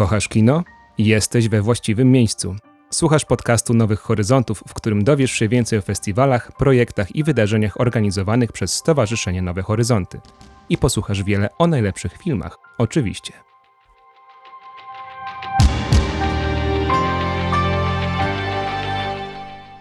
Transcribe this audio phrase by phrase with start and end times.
[0.00, 0.64] Kochasz kino?
[0.98, 2.56] Jesteś we właściwym miejscu.
[2.90, 8.52] Słuchasz podcastu Nowych Horyzontów, w którym dowiesz się więcej o festiwalach, projektach i wydarzeniach organizowanych
[8.52, 10.20] przez Stowarzyszenie Nowe Horyzonty.
[10.68, 13.32] I posłuchasz wiele o najlepszych filmach, oczywiście.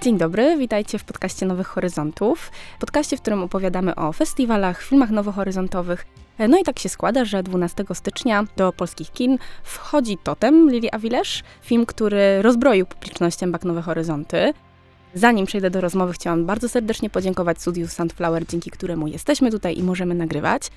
[0.01, 2.51] Dzień dobry, witajcie w podcaście Nowych Horyzontów.
[2.79, 6.05] Podcaście, w którym opowiadamy o festiwalach, filmach nowohoryzontowych.
[6.47, 11.43] No i tak się składa, że 12 stycznia do polskich kin wchodzi Totem Lili Avilesz,
[11.61, 14.53] film, który rozbroił publicznością Bak Nowe Horyzonty.
[15.13, 19.83] Zanim przejdę do rozmowy, chciałam bardzo serdecznie podziękować studiu Sandflower, dzięki któremu jesteśmy tutaj i
[19.83, 20.71] możemy nagrywać.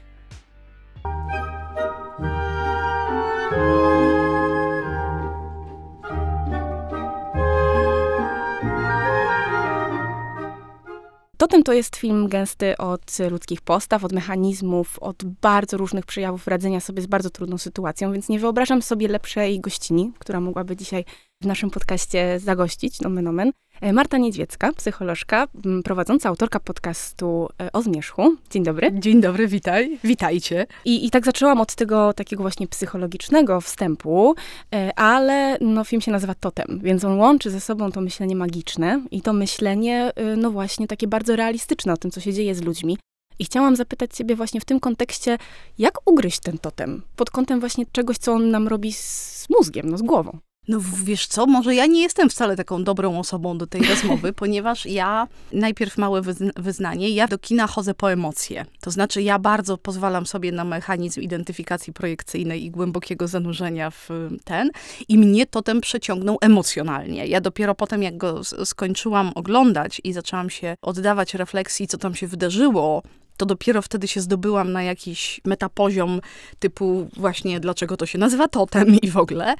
[11.42, 16.80] Totem to jest film gęsty od ludzkich postaw, od mechanizmów, od bardzo różnych przejawów radzenia
[16.80, 21.04] sobie z bardzo trudną sytuacją, więc nie wyobrażam sobie lepszej gościni, która mogłaby dzisiaj
[21.40, 23.52] w naszym podcaście zagościć, nomen omen.
[23.82, 25.46] E, Marta Niedźwiecka, psycholożka,
[25.84, 28.36] prowadząca autorka podcastu e, o zmierzchu.
[28.50, 28.90] Dzień dobry.
[28.92, 30.66] Dzień dobry, witaj, witajcie.
[30.84, 34.34] I, I tak zaczęłam od tego takiego właśnie psychologicznego wstępu,
[34.74, 39.02] e, ale no, film się nazywa Totem, więc on łączy ze sobą to myślenie magiczne
[39.10, 42.98] i to myślenie, no właśnie, takie bardzo realistyczne o tym, co się dzieje z ludźmi.
[43.38, 45.38] I chciałam zapytać Ciebie właśnie w tym kontekście,
[45.78, 47.02] jak ugryźć ten totem?
[47.16, 50.38] Pod kątem właśnie czegoś, co on nam robi z mózgiem, no z głową.
[50.68, 54.86] No wiesz co, może ja nie jestem wcale taką dobrą osobą do tej rozmowy, ponieważ
[54.86, 56.22] ja, najpierw małe
[56.56, 58.64] wyznanie, ja do kina chodzę po emocje.
[58.80, 64.08] To znaczy ja bardzo pozwalam sobie na mechanizm identyfikacji projekcyjnej i głębokiego zanurzenia w
[64.44, 64.70] ten
[65.08, 67.26] i mnie totem przeciągnął emocjonalnie.
[67.26, 72.26] Ja dopiero potem, jak go skończyłam oglądać i zaczęłam się oddawać refleksji, co tam się
[72.26, 73.02] wydarzyło,
[73.36, 76.20] to dopiero wtedy się zdobyłam na jakiś metapoziom
[76.58, 79.54] typu właśnie dlaczego to się nazywa totem i w ogóle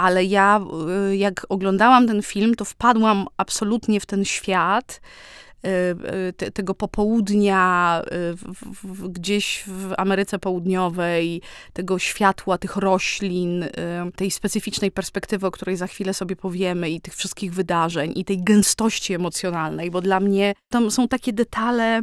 [0.00, 0.60] ale ja,
[1.10, 5.00] y, jak oglądałam ten film, to wpadłam absolutnie w ten świat.
[5.66, 5.68] Y,
[6.28, 8.02] y, te, tego popołudnia
[8.36, 13.64] w, w, gdzieś w Ameryce Południowej, tego światła, tych roślin,
[14.16, 18.44] tej specyficznej perspektywy, o której za chwilę sobie powiemy, i tych wszystkich wydarzeń, i tej
[18.44, 22.02] gęstości emocjonalnej, bo dla mnie tam są takie detale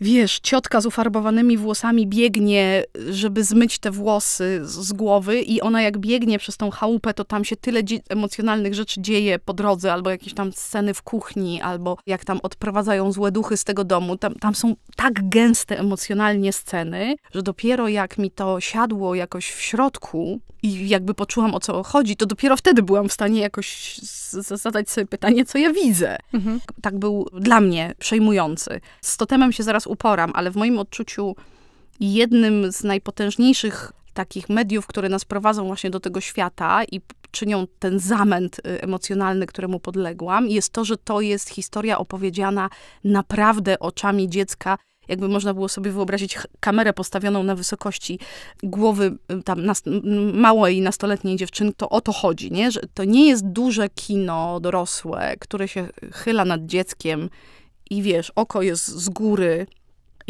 [0.00, 5.98] wiesz, ciotka z ufarbowanymi włosami biegnie, żeby zmyć te włosy z głowy i ona jak
[5.98, 10.34] biegnie przez tą chałupę, to tam się tyle emocjonalnych rzeczy dzieje po drodze, albo jakieś
[10.34, 14.16] tam sceny w kuchni, albo jak tam odprowadzają złe duchy z tego domu.
[14.16, 19.60] Tam, tam są tak gęste emocjonalnie sceny, że dopiero jak mi to siadło jakoś w
[19.60, 23.98] środku i jakby poczułam o co chodzi, to dopiero wtedy byłam w stanie jakoś
[24.32, 26.16] zadać sobie pytanie, co ja widzę.
[26.34, 26.60] Mhm.
[26.82, 28.80] Tak był dla mnie przejmujący.
[29.00, 31.36] Z totemem się zaraz uporam, ale w moim odczuciu
[32.00, 37.98] jednym z najpotężniejszych takich mediów, które nas prowadzą właśnie do tego świata i czynią ten
[37.98, 42.70] zamęt y, emocjonalny, któremu podległam, jest to, że to jest historia opowiedziana
[43.04, 44.78] naprawdę oczami dziecka,
[45.08, 48.18] jakby można było sobie wyobrazić kamerę postawioną na wysokości
[48.62, 49.82] głowy y, tam nas,
[50.32, 52.70] małej nastoletniej dziewczyny, to o to chodzi, nie?
[52.70, 57.30] Że to nie jest duże kino dorosłe, które się chyla nad dzieckiem
[57.90, 59.66] i wiesz, oko jest z góry,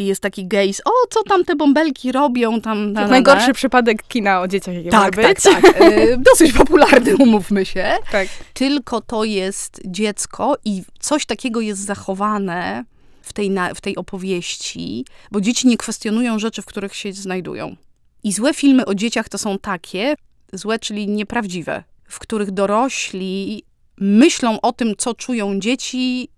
[0.01, 2.93] i jest taki gejs, o, co tam te bąbelki robią, tam...
[2.93, 5.43] Na, na, Najgorszy przypadek kina o dzieciach, jaki tak, tak, być.
[5.43, 5.81] tak, tak.
[5.81, 7.91] E, dosyć popularny, umówmy się.
[8.11, 8.27] Tak.
[8.53, 12.85] Tylko to jest dziecko i coś takiego jest zachowane
[13.21, 17.75] w tej, na, w tej opowieści, bo dzieci nie kwestionują rzeczy, w których się znajdują.
[18.23, 20.15] I złe filmy o dzieciach to są takie,
[20.53, 23.63] złe, czyli nieprawdziwe, w których dorośli
[23.97, 26.29] myślą o tym, co czują dzieci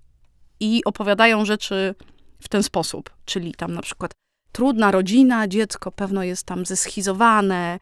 [0.60, 1.96] i opowiadają rzeczy
[2.44, 3.10] w ten sposób.
[3.26, 4.12] Czyli tam na przykład
[4.52, 7.80] trudna rodzina, dziecko pewno jest tam zeskizowane,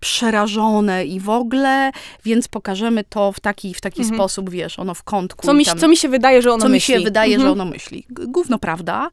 [0.00, 1.90] przerażone i w ogóle,
[2.24, 4.18] więc pokażemy to w taki, w taki mhm.
[4.18, 5.46] sposób, wiesz, ono w kątku.
[5.46, 6.94] Co mi, tam, co mi się wydaje, że ono co myśli.
[6.94, 7.48] Co mi się wydaje, mhm.
[7.48, 8.06] że ono myśli.
[8.10, 9.10] Gówno prawda.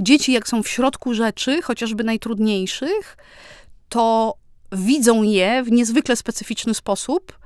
[0.00, 3.16] Dzieci, jak są w środku rzeczy, chociażby najtrudniejszych,
[3.88, 4.34] to
[4.72, 7.39] widzą je w niezwykle specyficzny sposób.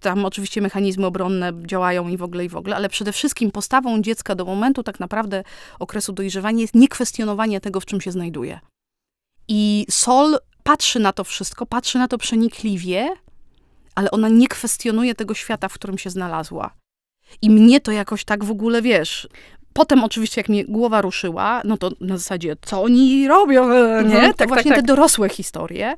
[0.00, 4.02] Tam oczywiście mechanizmy obronne działają i w ogóle, i w ogóle, ale przede wszystkim postawą
[4.02, 5.44] dziecka do momentu tak naprawdę
[5.78, 8.60] okresu dojrzewania jest niekwestionowanie tego, w czym się znajduje.
[9.48, 13.08] I Sol patrzy na to wszystko, patrzy na to przenikliwie,
[13.94, 16.70] ale ona nie kwestionuje tego świata, w którym się znalazła.
[17.42, 19.28] I mnie to jakoś tak w ogóle, wiesz,
[19.72, 23.98] Potem oczywiście, jak mi głowa ruszyła, no to na zasadzie, co oni robią, nie?
[23.98, 24.86] Mhm, tak, tak, właśnie tak, tak.
[24.86, 25.94] te dorosłe historie.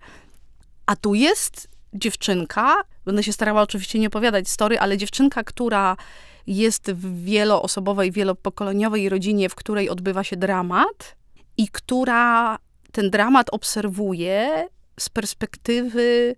[0.86, 5.96] A tu jest dziewczynka, będę się starała oczywiście nie opowiadać story, ale dziewczynka, która
[6.46, 11.16] jest w wieloosobowej, wielopokoleniowej rodzinie, w której odbywa się dramat
[11.56, 12.58] i która
[12.92, 14.68] ten dramat obserwuje
[15.00, 16.36] z perspektywy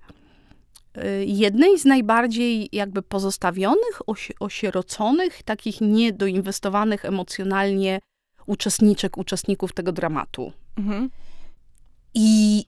[0.97, 4.01] y, jednej z najbardziej jakby pozostawionych,
[4.41, 7.99] osieroconych, takich niedoinwestowanych emocjonalnie
[8.47, 10.53] uczestniczek, uczestników tego dramatu.
[10.77, 11.11] Mhm.
[12.15, 12.65] I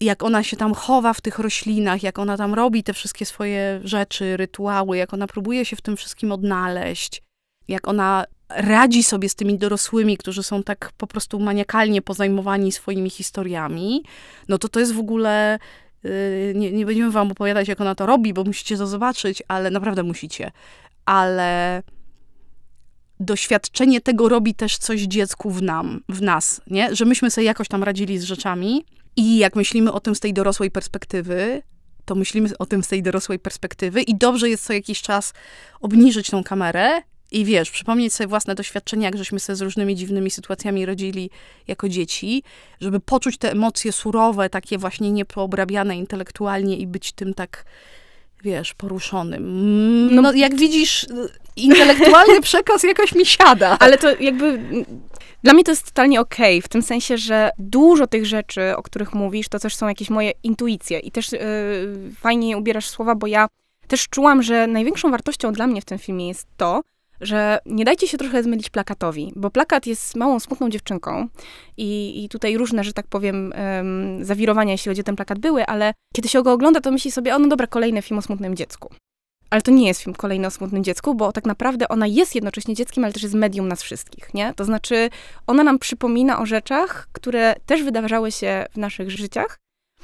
[0.00, 3.80] jak ona się tam chowa w tych roślinach, jak ona tam robi te wszystkie swoje
[3.84, 7.22] rzeczy, rytuały, jak ona próbuje się w tym wszystkim odnaleźć,
[7.68, 13.10] jak ona radzi sobie z tymi dorosłymi, którzy są tak po prostu maniakalnie pozajmowani swoimi
[13.10, 14.04] historiami,
[14.48, 15.58] no to to jest w ogóle.
[16.04, 19.70] Yy, nie, nie będziemy wam opowiadać, jak ona to robi, bo musicie to zobaczyć, ale
[19.70, 20.50] naprawdę musicie.
[21.04, 21.82] Ale
[23.20, 26.96] doświadczenie tego robi też coś dziecku w nam, w nas, nie?
[26.96, 28.84] Że myśmy sobie jakoś tam radzili z rzeczami
[29.18, 31.62] i jak myślimy o tym z tej dorosłej perspektywy,
[32.04, 35.32] to myślimy o tym z tej dorosłej perspektywy i dobrze jest co jakiś czas
[35.80, 40.30] obniżyć tą kamerę i wiesz, przypomnieć sobie własne doświadczenia, jak żeśmy sobie z różnymi dziwnymi
[40.30, 41.30] sytuacjami rodzili
[41.68, 42.42] jako dzieci,
[42.80, 47.64] żeby poczuć te emocje surowe, takie właśnie niepoobrabiane intelektualnie i być tym tak,
[48.44, 50.14] wiesz, poruszonym.
[50.14, 51.06] No, no jak widzisz,
[51.56, 53.76] intelektualny przekaz jakoś mi siada.
[53.80, 54.60] Ale to jakby
[55.42, 58.82] dla mnie to jest totalnie okej, okay, w tym sensie, że dużo tych rzeczy, o
[58.82, 61.40] których mówisz, to też są jakieś moje intuicje i też yy,
[62.20, 63.48] fajnie ubierasz słowa, bo ja
[63.88, 66.82] też czułam, że największą wartością dla mnie w tym filmie jest to,
[67.20, 71.28] że nie dajcie się trochę zmylić plakatowi, bo plakat jest małą, smutną dziewczynką
[71.76, 73.52] i, i tutaj różne, że tak powiem,
[74.20, 77.36] zawirowania, jeśli chodzi o ten plakat, były, ale kiedy się go ogląda, to myśli sobie,
[77.36, 78.90] o no dobra, kolejny film o smutnym dziecku.
[79.50, 82.74] Ale to nie jest film kolejny o smutnym dziecku, bo tak naprawdę ona jest jednocześnie
[82.74, 84.54] dzieckiem, ale też jest medium nas wszystkich, nie?
[84.54, 85.10] To znaczy,
[85.46, 89.58] ona nam przypomina o rzeczach, które też wydarzały się w naszych życiach,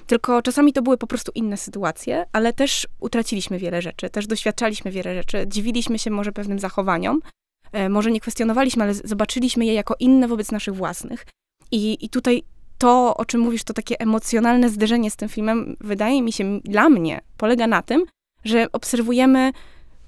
[0.07, 4.91] tylko czasami to były po prostu inne sytuacje, ale też utraciliśmy wiele rzeczy, też doświadczaliśmy
[4.91, 7.21] wiele rzeczy, dziwiliśmy się może pewnym zachowaniom,
[7.73, 11.27] e, może nie kwestionowaliśmy, ale zobaczyliśmy je jako inne wobec naszych własnych.
[11.71, 12.43] I, i tutaj
[12.79, 16.89] to, o czym mówisz, to takie emocjonalne zderzenie z tym filmem, wydaje mi się, dla
[16.89, 18.05] mnie, polega na tym,
[18.45, 19.53] że obserwujemy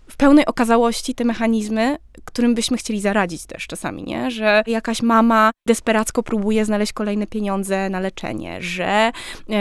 [0.08, 4.30] w pełnej okazałości te mechanizmy, którym byśmy chcieli zaradzić też czasami, nie?
[4.30, 9.12] Że jakaś mama desperacko próbuje znaleźć kolejne pieniądze na leczenie, że
[9.48, 9.56] yy,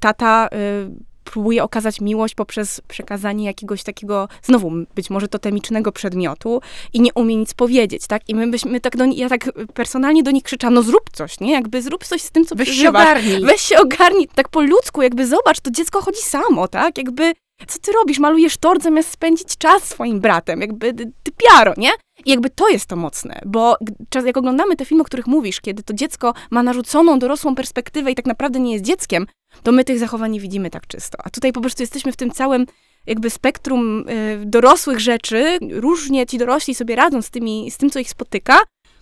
[0.00, 6.60] tata yy, próbuje okazać miłość poprzez przekazanie jakiegoś takiego, znowu być może totemicznego przedmiotu
[6.92, 8.28] i nie umie nic powiedzieć, tak?
[8.28, 11.40] I my byśmy tak do nich, ja tak personalnie do nich krzyczałam, no zrób coś,
[11.40, 11.52] nie?
[11.52, 13.44] Jakby zrób coś z tym, co Weź się ogarnij.
[13.44, 16.98] Weź się ogarnij, tak po ludzku, jakby zobacz, to dziecko chodzi samo, tak?
[16.98, 17.32] Jakby
[17.66, 18.18] co ty robisz?
[18.18, 21.90] Malujesz tort zamiast spędzić czas swoim bratem, jakby ty piaro, nie?
[22.24, 23.76] I jakby to jest to mocne, bo
[24.24, 28.14] jak oglądamy te filmy, o których mówisz, kiedy to dziecko ma narzuconą dorosłą perspektywę i
[28.14, 29.26] tak naprawdę nie jest dzieckiem,
[29.62, 31.18] to my tych zachowań nie widzimy tak czysto.
[31.24, 32.66] A tutaj po prostu jesteśmy w tym całym
[33.06, 35.58] jakby spektrum y, dorosłych rzeczy.
[35.70, 38.58] Różnie ci dorośli sobie radzą z, tymi, z tym, co ich spotyka.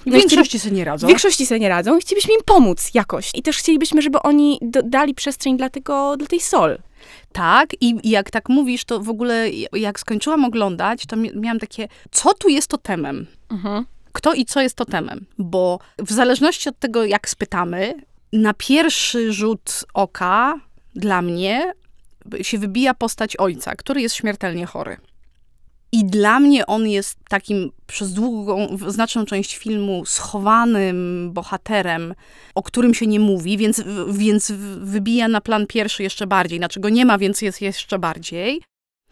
[0.07, 1.07] No w większości sobie nie radzą.
[1.07, 1.99] W większości sobie nie radzą.
[1.99, 3.31] Chcielibyśmy im pomóc jakoś.
[3.35, 6.79] I też chcielibyśmy, żeby oni dali przestrzeń dla, tego, dla tej sol.
[7.33, 12.35] Tak, i jak tak mówisz, to w ogóle jak skończyłam oglądać, to miałam takie, co
[12.35, 13.27] tu jest totemem?
[13.51, 13.85] Mhm.
[14.13, 15.27] Kto i co jest totemem?
[15.39, 17.95] Bo w zależności od tego, jak spytamy,
[18.33, 20.61] na pierwszy rzut oka
[20.95, 21.73] dla mnie
[22.43, 24.97] się wybija postać ojca, który jest śmiertelnie chory.
[25.95, 32.15] I dla mnie on jest takim przez długą, znaczną część filmu schowanym bohaterem,
[32.55, 36.59] o którym się nie mówi, więc, więc wybija na plan pierwszy jeszcze bardziej.
[36.59, 38.63] Znaczy go nie ma, więc jest jeszcze bardziej,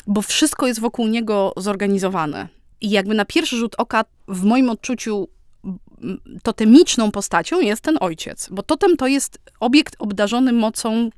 [0.06, 2.48] bo wszystko jest wokół niego zorganizowane.
[2.80, 5.28] I jakby na pierwszy rzut oka, w moim odczuciu,
[6.42, 11.10] totemiczną postacią jest ten ojciec, bo totem to jest obiekt obdarzony mocą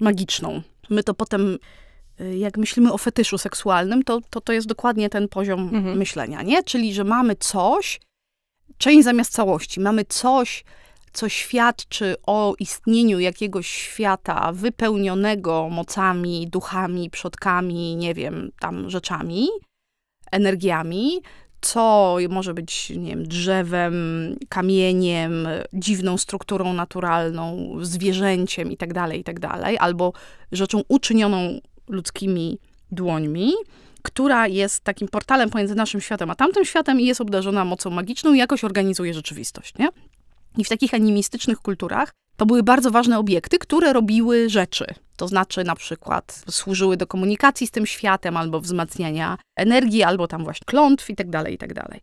[0.00, 0.62] magiczną.
[0.90, 1.58] My to potem
[2.38, 5.98] jak myślimy o fetyszu seksualnym, to to, to jest dokładnie ten poziom mhm.
[5.98, 6.62] myślenia, nie?
[6.62, 8.00] Czyli, że mamy coś,
[8.78, 10.64] część zamiast całości, mamy coś,
[11.12, 19.48] co świadczy o istnieniu jakiegoś świata wypełnionego mocami, duchami, przodkami, nie wiem, tam rzeczami,
[20.32, 21.20] energiami,
[21.60, 23.94] co może być, nie wiem, drzewem,
[24.48, 30.12] kamieniem, dziwną strukturą naturalną, zwierzęciem itd., tak itd., tak albo
[30.52, 32.58] rzeczą uczynioną ludzkimi
[32.90, 33.52] dłońmi,
[34.02, 38.34] która jest takim portalem pomiędzy naszym światem a tamtym światem i jest obdarzona mocą magiczną
[38.34, 39.88] i jakoś organizuje rzeczywistość, nie?
[40.58, 44.84] I w takich animistycznych kulturach to były bardzo ważne obiekty, które robiły rzeczy.
[45.16, 50.44] To znaczy na przykład służyły do komunikacji z tym światem, albo wzmacniania energii, albo tam
[50.44, 52.00] właśnie klątw i tak dalej, i tak dalej.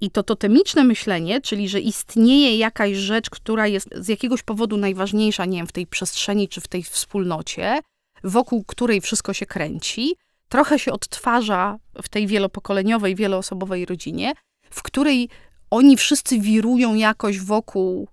[0.00, 5.44] I to totemiczne myślenie, czyli że istnieje jakaś rzecz, która jest z jakiegoś powodu najważniejsza,
[5.44, 7.80] nie wiem, w tej przestrzeni czy w tej wspólnocie,
[8.24, 10.14] wokół której wszystko się kręci,
[10.48, 14.32] trochę się odtwarza w tej wielopokoleniowej, wieloosobowej rodzinie,
[14.70, 15.28] w której
[15.70, 18.08] oni wszyscy wirują jakoś wokół,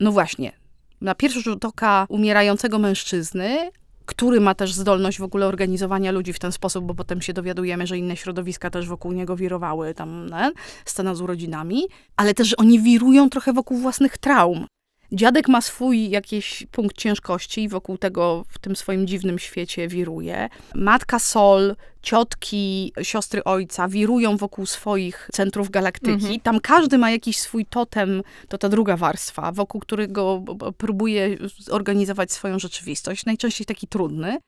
[0.00, 0.52] no właśnie,
[1.00, 3.70] na pierwszy rzut oka umierającego mężczyzny,
[4.06, 7.86] który ma też zdolność w ogóle organizowania ludzi w ten sposób, bo potem się dowiadujemy,
[7.86, 10.52] że inne środowiska też wokół niego wirowały, tam ne?
[10.84, 11.82] scena z urodzinami,
[12.16, 14.66] ale też, oni wirują trochę wokół własnych traum.
[15.12, 20.48] Dziadek ma swój jakiś punkt ciężkości i wokół tego w tym swoim dziwnym świecie wiruje.
[20.74, 26.12] Matka Sol, ciotki, siostry ojca wirują wokół swoich centrów galaktyki.
[26.12, 26.40] Mhm.
[26.40, 30.42] Tam każdy ma jakiś swój totem, to ta druga warstwa, wokół którego
[30.78, 34.38] próbuje zorganizować swoją rzeczywistość, najczęściej taki trudny.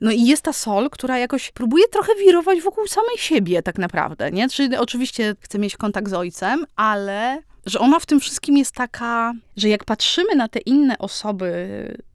[0.00, 4.30] No i jest ta Sol, która jakoś próbuje trochę wirować wokół samej siebie tak naprawdę,
[4.30, 4.48] nie?
[4.48, 9.32] Czyli oczywiście chce mieć kontakt z ojcem, ale że ona w tym wszystkim jest taka,
[9.56, 11.68] że jak patrzymy na te inne osoby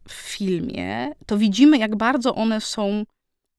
[0.07, 3.03] w filmie, to widzimy, jak bardzo one są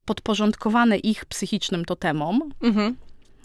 [0.04, 2.96] podporządkowane ich psychicznym totemom, Mhm.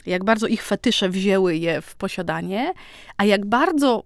[0.05, 2.73] jak bardzo ich fetysze wzięły je w posiadanie,
[3.17, 4.03] a jak bardzo,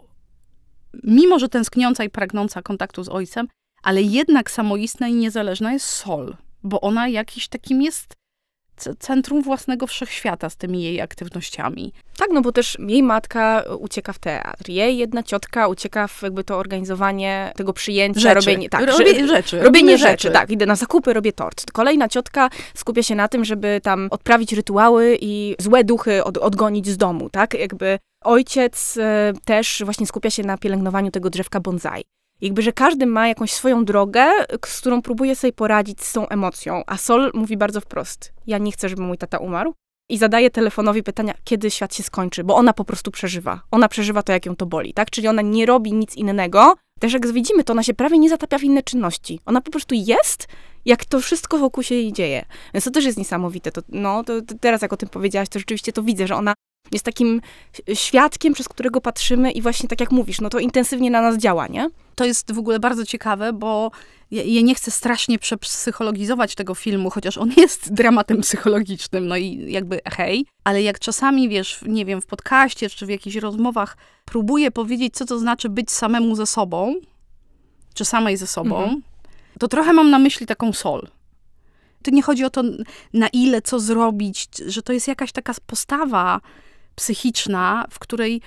[1.03, 3.47] mimo że tęskniąca i pragnąca kontaktu z ojcem,
[3.83, 8.19] ale jednak samoistna i niezależna jest Sol, bo ona jakiś takim jest
[8.99, 11.93] centrum własnego wszechświata z tymi jej aktywnościami.
[12.17, 16.43] Tak, no bo też jej matka ucieka w teatr, jej jedna ciotka ucieka w jakby
[16.43, 18.35] to organizowanie tego przyjęcia, Rzeczy.
[18.35, 19.57] robienie, tak, Robię rzeczy.
[19.57, 20.49] Robienie robimy rzeczy, tak.
[20.49, 21.71] Idę na zakupy, robię tort.
[21.71, 26.87] Kolejna ciotka skupia się na tym, żeby tam odprawić rytuały i złe duchy od, odgonić
[26.87, 27.53] z domu, tak?
[27.53, 32.03] Jakby ojciec e, też właśnie skupia się na pielęgnowaniu tego drzewka bonsai.
[32.41, 34.25] Jakby, że każdy ma jakąś swoją drogę,
[34.65, 36.83] z którą próbuje sobie poradzić z tą emocją.
[36.87, 39.73] A Sol mówi bardzo wprost, ja nie chcę, żeby mój tata umarł.
[40.11, 43.61] I zadaje telefonowi pytania, kiedy świat się skończy, bo ona po prostu przeżywa.
[43.71, 45.09] Ona przeżywa to, jak ją to boli, tak?
[45.09, 46.75] Czyli ona nie robi nic innego.
[46.99, 49.39] Też jak widzimy, to ona się prawie nie zatapia w inne czynności.
[49.45, 50.47] Ona po prostu jest,
[50.85, 52.45] jak to wszystko wokół się jej dzieje.
[52.73, 53.71] Więc to też jest niesamowite.
[53.71, 56.53] To, no, to, to teraz jak o tym powiedziałaś, to rzeczywiście to widzę, że ona
[56.91, 57.41] jest takim
[57.93, 61.67] świadkiem, przez którego patrzymy i właśnie tak jak mówisz, no to intensywnie na nas działa,
[61.67, 61.89] nie?
[62.15, 63.91] To jest w ogóle bardzo ciekawe, bo
[64.31, 69.71] ja, ja nie chcę strasznie przepsychologizować tego filmu, chociaż on jest dramatem psychologicznym, no i
[69.71, 74.71] jakby hej, ale jak czasami, wiesz, nie wiem, w podcaście czy w jakichś rozmowach próbuję
[74.71, 76.95] powiedzieć, co to znaczy być samemu ze sobą,
[77.93, 79.01] czy samej ze sobą, Mhm.
[79.59, 81.07] to trochę mam na myśli taką sol.
[82.03, 82.63] To nie chodzi o to,
[83.13, 86.41] na ile, co zrobić, że to jest jakaś taka postawa
[86.99, 88.41] psychiczna, w której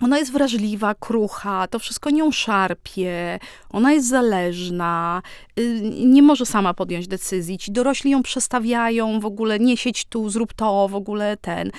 [0.00, 3.38] ona jest wrażliwa, krucha, to wszystko nią szarpie,
[3.70, 5.22] ona jest zależna,
[5.58, 7.58] y, nie może sama podjąć decyzji.
[7.58, 11.70] Ci dorośli ją przestawiają, w ogóle nie siedź tu, zrób to, w ogóle ten.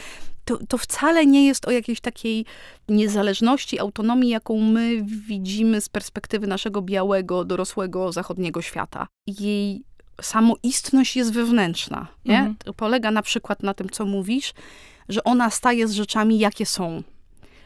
[0.46, 2.46] To, to wcale nie jest o jakiejś takiej
[2.90, 9.08] niezależności, autonomii, jaką my widzimy z perspektywy naszego białego, dorosłego, zachodniego świata.
[9.28, 9.84] Jej
[10.22, 12.08] samoistność jest wewnętrzna.
[12.26, 12.40] Nie?
[12.40, 12.56] Mhm.
[12.76, 14.54] Polega na przykład na tym, co mówisz,
[15.10, 17.04] że ona staje z rzeczami, jakie są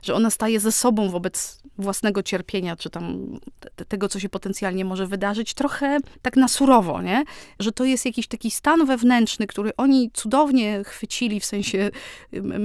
[0.02, 3.40] że ona staje ze sobą wobec własnego cierpienia, czy tam
[3.76, 7.24] te, tego, co się potencjalnie może wydarzyć, trochę tak na surowo, nie?
[7.60, 11.92] Że to jest jakiś taki stan wewnętrzny, który oni cudownie chwycili, w sensie,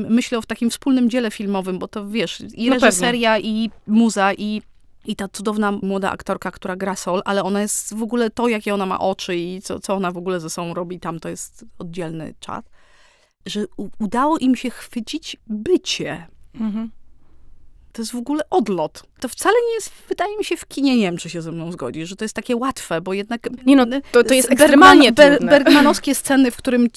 [0.09, 4.63] myślę o takim wspólnym dziele filmowym, bo to wiesz, i No reżyseria, i muza, i
[5.05, 8.75] i ta cudowna młoda aktorka, która gra Sol, ale ona jest w ogóle to, jakie
[8.75, 11.65] ona ma oczy i co, co ona w ogóle ze sobą robi, tam to jest
[11.79, 12.71] oddzielny czat.
[13.47, 13.65] Że
[13.99, 16.27] udało im się chwycić bycie.
[16.61, 16.91] Mhm.
[17.93, 19.03] To jest w ogóle odlot.
[19.21, 21.73] To wcale nie jest, wydaje mi się, w kinie, nie wiem, czy się ze mną
[21.73, 23.49] zgodzi, że to jest takie łatwe, bo jednak...
[23.67, 25.51] Nie no, to, to jest Bergman- ekstremalnie Ber- trudne.
[25.51, 26.89] Bergmanowskie sceny, w którym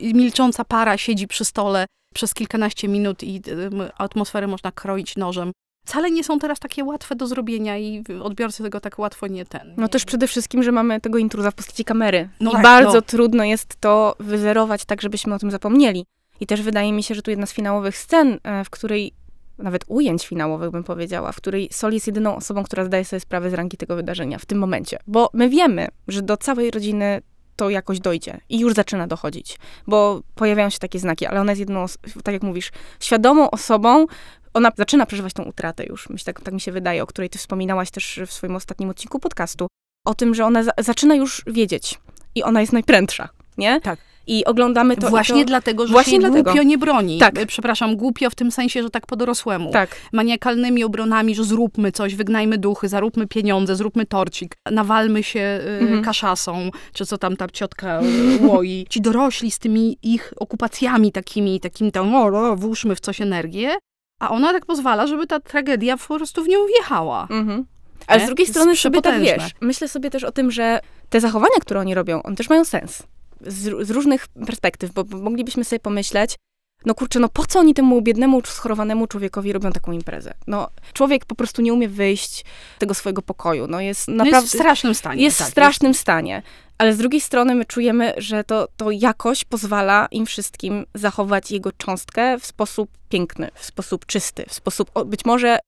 [0.00, 5.52] milcząca para siedzi przy stole przez kilkanaście minut i ym, atmosferę można kroić nożem.
[5.84, 9.74] Wcale nie są teraz takie łatwe do zrobienia i odbiorcy tego tak łatwo nie ten.
[9.76, 12.28] No nie- też przede wszystkim, że mamy tego intruza w postaci kamery.
[12.40, 13.02] No I tak, bardzo no.
[13.02, 16.06] trudno jest to wyzerować tak, żebyśmy o tym zapomnieli.
[16.40, 19.12] I też wydaje mi się, że tu jedna z finałowych scen, e, w której,
[19.58, 23.50] nawet ujęć finałowych bym powiedziała, w której Sol jest jedyną osobą, która zdaje sobie sprawę
[23.50, 24.98] z rangi tego wydarzenia w tym momencie.
[25.06, 27.22] Bo my wiemy, że do całej rodziny
[27.56, 31.60] to jakoś dojdzie i już zaczyna dochodzić, bo pojawiają się takie znaki, ale ona jest
[31.60, 31.86] jedną,
[32.24, 34.06] tak jak mówisz, świadomą osobą,
[34.54, 37.38] ona zaczyna przeżywać tą utratę już, myślę, tak, tak mi się wydaje, o której ty
[37.38, 39.66] wspominałaś też w swoim ostatnim odcinku podcastu,
[40.06, 41.98] o tym, że ona za- zaczyna już wiedzieć
[42.34, 43.80] i ona jest najprędsza, nie?
[43.80, 43.98] Tak.
[44.26, 45.10] I oglądamy to.
[45.10, 46.42] Właśnie to, dlatego, że właśnie się dlatego.
[46.50, 47.18] głupio nie broni.
[47.18, 47.34] Tak.
[47.46, 49.70] Przepraszam, głupio w tym sensie, że tak po dorosłemu.
[49.72, 55.78] Tak, maniakalnymi obronami, że zróbmy coś, wygnajmy duchy, zaróbmy pieniądze, zróbmy torcik, nawalmy się y,
[55.80, 56.02] Mhm.
[56.04, 58.04] kaszasą, czy co tam ta ciotka y,
[58.46, 58.86] łoi.
[58.88, 63.74] Ci dorośli z tymi ich okupacjami takimi, takim tam, o, o, włóżmy w coś energię,
[64.20, 67.26] a ona tak pozwala, żeby ta tragedia po prostu w nią wjechała.
[67.30, 67.64] Mhm.
[68.06, 68.26] Ale Nie?
[68.26, 71.80] z drugiej strony sobie tak wiesz, myślę sobie też o tym, że te zachowania, które
[71.80, 73.02] oni robią, one też mają sens.
[73.40, 76.36] Z, z różnych perspektyw, bo, bo moglibyśmy sobie pomyśleć,
[76.84, 80.34] no kurczę, no po co oni temu biednemu, schorowanemu człowiekowi robią taką imprezę?
[80.46, 82.44] No, człowiek po prostu nie umie wyjść
[82.76, 84.30] z tego swojego pokoju, no jest naprawdę...
[84.30, 85.22] No jest w strasznym stanie.
[85.22, 86.00] Jest tak, w strasznym jest...
[86.00, 86.42] stanie.
[86.78, 91.72] Ale z drugiej strony my czujemy, że to, to jakoś pozwala im wszystkim zachować jego
[91.72, 95.58] cząstkę w sposób piękny, w sposób czysty, w sposób, być może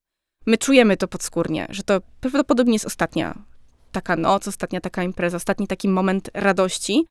[0.45, 3.37] my czujemy to podskórnie, że to prawdopodobnie jest ostatnia
[3.91, 7.05] taka noc, ostatnia taka impreza, ostatni taki moment radości.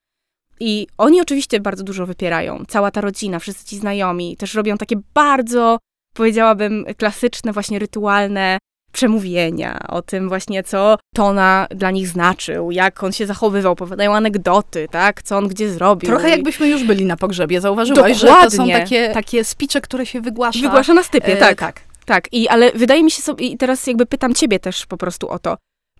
[0.60, 2.64] I oni oczywiście bardzo dużo wypierają.
[2.68, 5.78] Cała ta rodzina, wszyscy ci znajomi też robią takie bardzo,
[6.14, 8.58] powiedziałabym, klasyczne, właśnie rytualne
[8.96, 14.88] przemówienia o tym właśnie, co Tona dla nich znaczył, jak on się zachowywał, opowiadają anegdoty,
[14.90, 16.10] tak, co on gdzie zrobił.
[16.10, 18.50] Trochę jakbyśmy już byli na pogrzebie, zauważyłaś, Dokładnie.
[18.50, 20.60] że to są takie, takie spicze, które się wygłasza.
[20.60, 21.58] Wygłasza na stypie, e, tak.
[21.58, 21.80] tak.
[22.04, 25.28] Tak, i ale wydaje mi się sobie, i teraz jakby pytam ciebie też po prostu
[25.28, 25.56] o to,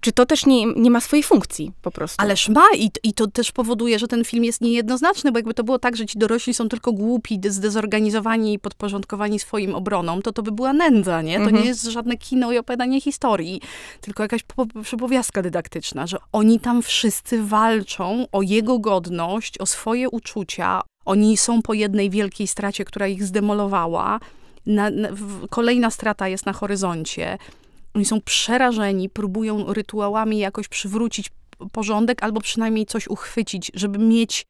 [0.06, 2.22] czy to też nie, nie ma swojej funkcji po prostu?
[2.22, 5.64] Ależ ma i, i to też powoduje, że ten film jest niejednoznaczny, bo jakby to
[5.64, 10.42] było tak, że ci dorośli są tylko głupi, zdezorganizowani i podporządkowani swoim obronom, to to
[10.42, 11.34] by była nędza, nie?
[11.34, 11.62] To mhm.
[11.62, 13.60] nie jest żadne kino i opowiadanie historii,
[14.00, 14.44] tylko jakaś
[14.82, 21.62] przepowiastka dydaktyczna, że oni tam wszyscy walczą o jego godność, o swoje uczucia, oni są
[21.62, 24.20] po jednej wielkiej stracie, która ich zdemolowała,
[24.66, 25.08] na, na,
[25.50, 27.38] kolejna strata jest na horyzoncie.
[27.96, 31.30] Oni są przerażeni, próbują rytuałami jakoś przywrócić
[31.72, 34.46] porządek albo przynajmniej coś uchwycić, żeby mieć,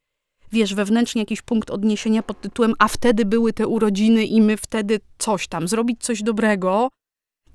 [0.52, 5.00] wiesz, wewnętrznie jakiś punkt odniesienia pod tytułem a wtedy były te urodziny i my wtedy
[5.18, 6.88] coś tam, zrobić coś dobrego.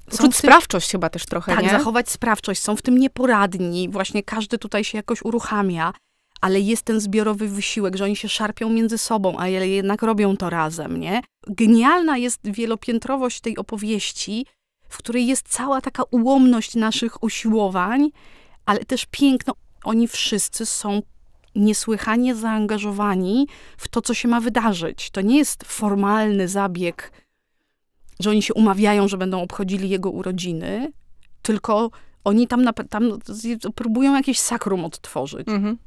[0.09, 1.69] Są tym, sprawczość chyba też trochę, tak, nie?
[1.69, 2.61] zachować sprawczość.
[2.61, 3.89] Są w tym nieporadni.
[3.89, 5.93] Właśnie każdy tutaj się jakoś uruchamia
[6.41, 10.49] ale jest ten zbiorowy wysiłek, że oni się szarpią między sobą, a jednak robią to
[10.49, 11.21] razem, nie?
[11.47, 14.45] Genialna jest wielopiętrowość tej opowieści,
[14.91, 18.09] w której jest cała taka ułomność naszych usiłowań,
[18.65, 19.53] ale też piękno.
[19.83, 21.01] Oni wszyscy są
[21.55, 25.09] niesłychanie zaangażowani w to, co się ma wydarzyć.
[25.11, 27.11] To nie jest formalny zabieg,
[28.19, 30.91] że oni się umawiają, że będą obchodzili jego urodziny,
[31.41, 31.91] tylko
[32.23, 33.19] oni tam, tam
[33.75, 35.47] próbują jakieś sakrum odtworzyć.
[35.47, 35.77] Mhm.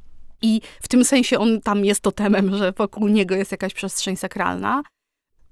[0.41, 4.83] I w tym sensie on tam jest totemem, że wokół niego jest jakaś przestrzeń sakralna.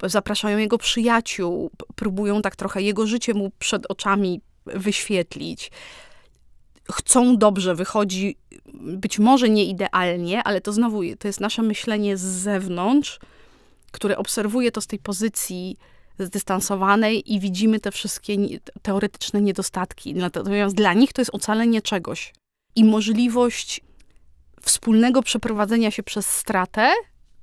[0.04, 5.72] Zapraszają jego przyjaciół, próbują tak trochę jego życie mu przed oczami wyświetlić.
[6.92, 8.38] Chcą dobrze, wychodzi
[8.74, 13.20] być może nie idealnie, ale to znowu to jest nasze myślenie z zewnątrz,
[13.92, 15.78] które obserwuje to z tej pozycji
[16.20, 18.38] zdystansowanej i widzimy te wszystkie
[18.82, 20.14] teoretyczne niedostatki.
[20.14, 22.34] Natomiast dla nich to jest ocalenie czegoś
[22.76, 23.82] i możliwość
[24.62, 26.92] wspólnego przeprowadzenia się przez stratę,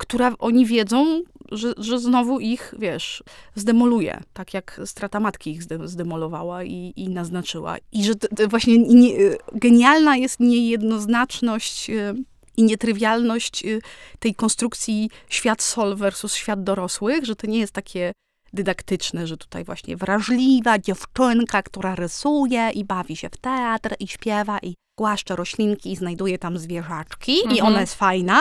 [0.01, 3.23] która oni wiedzą, że, że znowu ich, wiesz,
[3.55, 7.77] zdemoluje, tak jak strata matki ich zdemolowała i, i naznaczyła.
[7.93, 8.13] I że
[8.49, 9.11] właśnie nie,
[9.53, 12.15] genialna jest niejednoznaczność y,
[12.57, 13.81] i nietrywialność y,
[14.19, 18.13] tej konstrukcji świat sol versus świat dorosłych, że to nie jest takie
[18.53, 24.59] dydaktyczne, że tutaj właśnie wrażliwa dziewczynka, która rysuje i bawi się w teatr i śpiewa
[24.63, 27.57] i głaszcze roślinki i znajduje tam zwierzaczki mhm.
[27.57, 28.41] i ona jest fajna,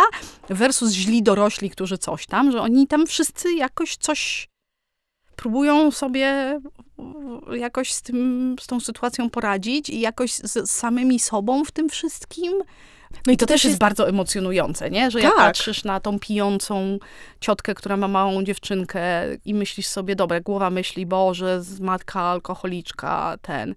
[0.50, 4.48] versus źli dorośli, którzy coś tam, że oni tam wszyscy jakoś coś
[5.36, 6.60] próbują sobie
[7.54, 11.90] jakoś z, tym, z tą sytuacją poradzić i jakoś z, z samymi sobą w tym
[11.90, 12.54] wszystkim.
[13.26, 15.12] No i to, to też jest, jest bardzo emocjonujące, nie?
[15.12, 15.24] Że tak.
[15.24, 17.00] jak patrzysz na tą pijącą
[17.40, 19.02] ciotkę, która ma małą dziewczynkę
[19.46, 23.76] i myślisz sobie, dobra, głowa myśli, Boże, matka alkoholiczka, ten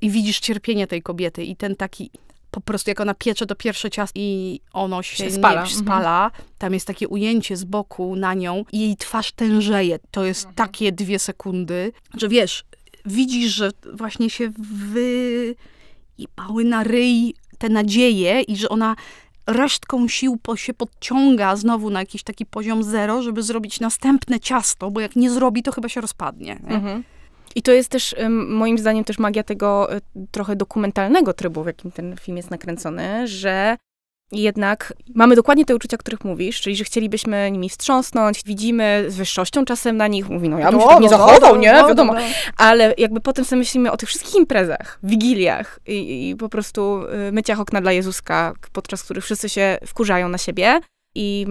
[0.00, 2.10] i widzisz cierpienie tej kobiety i ten taki
[2.50, 5.62] po prostu jak ona piecze to pierwsze ciasto i ono się, się spala.
[5.62, 6.24] Nie, spala.
[6.24, 6.44] Mhm.
[6.58, 9.98] Tam jest takie ujęcie z boku na nią i jej twarz tężeje.
[10.10, 10.54] To jest mhm.
[10.54, 12.64] takie dwie sekundy, że wiesz,
[13.06, 14.52] widzisz, że właśnie się
[16.16, 18.96] wyjebały na ryj te nadzieje i że ona
[19.46, 24.90] resztką sił po, się podciąga znowu na jakiś taki poziom zero, żeby zrobić następne ciasto,
[24.90, 26.52] bo jak nie zrobi, to chyba się rozpadnie.
[26.66, 27.04] Mhm.
[27.54, 28.14] I to jest też
[28.48, 33.28] moim zdaniem też magia tego e, trochę dokumentalnego trybu, w jakim ten film jest nakręcony,
[33.28, 33.76] że
[34.32, 39.16] jednak mamy dokładnie te uczucia, o których mówisz, czyli że chcielibyśmy nimi wstrząsnąć, widzimy z
[39.16, 41.60] wyższością czasem na nich, mówi, no ja bym no, się tak nie no, zachował, no,
[41.60, 42.20] nie, no, wiadomo, no.
[42.56, 47.32] ale jakby potem sobie myślimy o tych wszystkich imprezach, wigiliach i, i po prostu y,
[47.32, 50.80] myciach okna dla Jezuska, podczas których wszyscy się wkurzają na siebie
[51.14, 51.46] i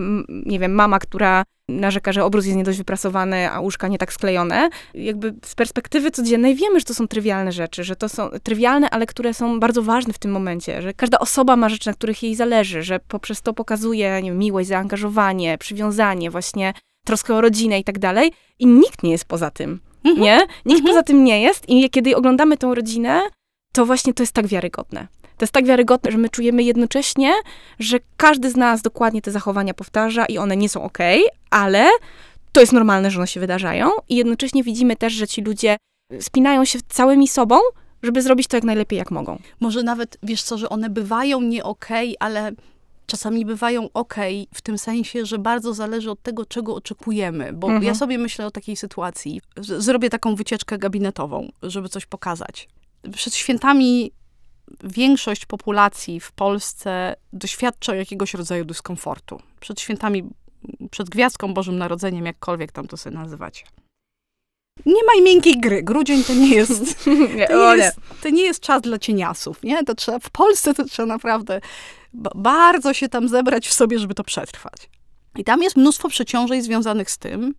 [0.45, 4.13] nie wiem, mama, która narzeka, że obrus jest nie dość wyprasowany, a łóżka nie tak
[4.13, 4.69] sklejone.
[4.93, 9.05] Jakby z perspektywy codziennej wiemy, że to są trywialne rzeczy, że to są trywialne, ale
[9.05, 12.35] które są bardzo ważne w tym momencie, że każda osoba ma rzeczy, na których jej
[12.35, 16.73] zależy, że poprzez to pokazuje wiem, miłość, zaangażowanie, przywiązanie, właśnie
[17.05, 18.31] troskę o rodzinę i tak dalej.
[18.59, 20.23] I nikt nie jest poza tym, mhm.
[20.23, 20.37] nie?
[20.65, 20.85] Nikt mhm.
[20.85, 23.21] poza tym nie jest i kiedy oglądamy tą rodzinę,
[23.73, 25.07] to właśnie to jest tak wiarygodne.
[25.39, 27.33] To jest tak wiarygodne, że my czujemy jednocześnie,
[27.79, 30.97] że każdy z nas dokładnie te zachowania powtarza i one nie są ok,
[31.49, 31.89] ale
[32.51, 35.77] to jest normalne, że one się wydarzają i jednocześnie widzimy też, że ci ludzie
[36.19, 37.59] spinają się całymi sobą,
[38.03, 39.39] żeby zrobić to jak najlepiej, jak mogą.
[39.59, 42.51] Może nawet, wiesz co, że one bywają nie okej, okay, ale
[43.05, 47.53] czasami bywają okej, okay, w tym sensie, że bardzo zależy od tego, czego oczekujemy.
[47.53, 47.83] Bo mhm.
[47.83, 49.41] ja sobie myślę o takiej sytuacji.
[49.57, 52.67] Zrobię taką wycieczkę gabinetową, żeby coś pokazać.
[53.13, 54.11] Przed świętami
[54.83, 59.41] większość populacji w Polsce doświadcza jakiegoś rodzaju dyskomfortu.
[59.59, 60.23] Przed świętami,
[60.91, 63.63] przed Gwiazdką Bożym Narodzeniem, jakkolwiek tam to sobie nazywacie.
[64.85, 65.83] Nie ma miękkiej gry.
[65.83, 69.83] Grudzień to nie jest, to nie jest, to nie jest czas dla cieniasów, nie?
[69.83, 71.61] To trzeba, w Polsce to trzeba naprawdę
[72.35, 74.89] bardzo się tam zebrać w sobie, żeby to przetrwać.
[75.37, 77.53] I tam jest mnóstwo przeciążeń związanych z tym,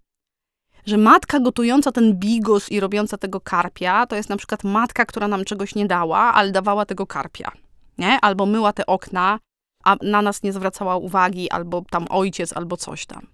[0.87, 5.29] że matka gotująca ten bigos i robiąca tego karpia, to jest na przykład matka, która
[5.29, 7.53] nam czegoś nie dała, ale dawała tego karpia,
[7.99, 8.19] nie?
[8.21, 9.39] Albo myła te okna,
[9.85, 13.27] a na nas nie zwracała uwagi, albo tam ojciec, albo coś tam.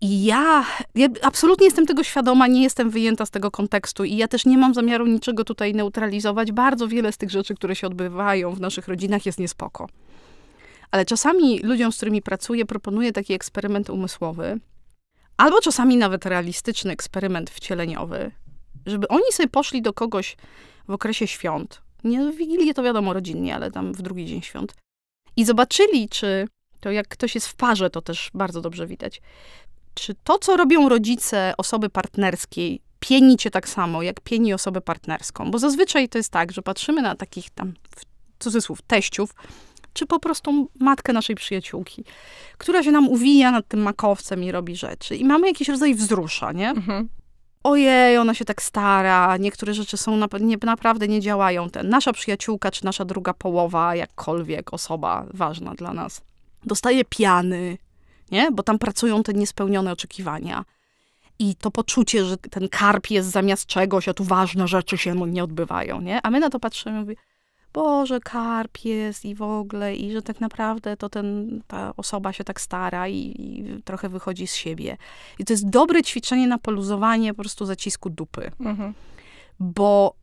[0.00, 4.28] I ja, ja absolutnie jestem tego świadoma, nie jestem wyjęta z tego kontekstu i ja
[4.28, 6.52] też nie mam zamiaru niczego tutaj neutralizować.
[6.52, 9.88] Bardzo wiele z tych rzeczy, które się odbywają w naszych rodzinach jest niespoko.
[10.90, 14.60] Ale czasami ludziom, z którymi pracuję, proponuję taki eksperyment umysłowy,
[15.36, 18.30] albo czasami nawet realistyczny eksperyment wcieleniowy,
[18.86, 20.36] żeby oni sobie poszli do kogoś
[20.88, 24.74] w okresie świąt, nie w Wigilię to wiadomo rodzinnie, ale tam w drugi dzień świąt,
[25.36, 26.48] i zobaczyli, czy
[26.80, 29.20] to jak ktoś jest w parze, to też bardzo dobrze widać,
[29.94, 35.50] czy to, co robią rodzice osoby partnerskiej, pieni cię tak samo, jak pieni osobę partnerską?
[35.50, 38.02] Bo zazwyczaj to jest tak, że patrzymy na takich tam, w
[38.38, 39.34] cudzysłów, teściów,
[39.94, 42.04] czy po prostu matkę naszej przyjaciółki,
[42.58, 45.16] która się nam uwija nad tym makowcem i robi rzeczy.
[45.16, 46.70] I mamy jakiś rodzaj wzrusza, nie?
[46.70, 47.08] Mhm.
[47.64, 51.70] Ojej, ona się tak stara, niektóre rzeczy są na, nie, naprawdę nie działają.
[51.70, 56.20] Ten, nasza przyjaciółka, czy nasza druga połowa, jakkolwiek osoba ważna dla nas,
[56.64, 57.78] dostaje piany,
[58.30, 58.50] nie?
[58.50, 60.64] Bo tam pracują te niespełnione oczekiwania.
[61.38, 65.44] I to poczucie, że ten karp jest zamiast czegoś, a tu ważne rzeczy się nie
[65.44, 66.22] odbywają, nie?
[66.22, 67.16] A my na to patrzymy i mówimy,
[67.74, 72.44] Boże, karp jest i w ogóle, i że tak naprawdę to ten, ta osoba się
[72.44, 74.96] tak stara i, i trochę wychodzi z siebie.
[75.38, 78.50] I to jest dobre ćwiczenie na poluzowanie po prostu zacisku dupy.
[78.60, 78.94] Mhm.
[79.60, 80.14] Bo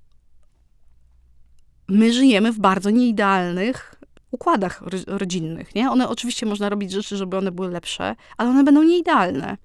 [1.87, 3.95] my żyjemy w bardzo nieidealnych
[4.31, 5.91] układach rodzinnych, nie?
[5.91, 9.57] One oczywiście można robić rzeczy, żeby one były lepsze, ale one będą nieidealne.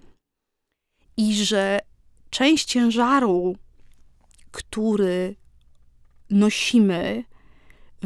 [1.17, 1.79] I że
[2.31, 3.57] część ciężaru,
[4.51, 5.37] który
[6.31, 7.25] nosimy,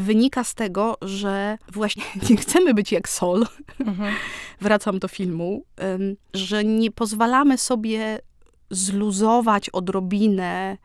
[0.01, 3.47] wynika z tego, że właśnie nie chcemy być jak Sol,
[3.81, 4.15] mhm.
[4.61, 5.65] wracam do filmu,
[6.35, 8.19] że nie pozwalamy sobie
[8.71, 10.79] zluzować odrobinę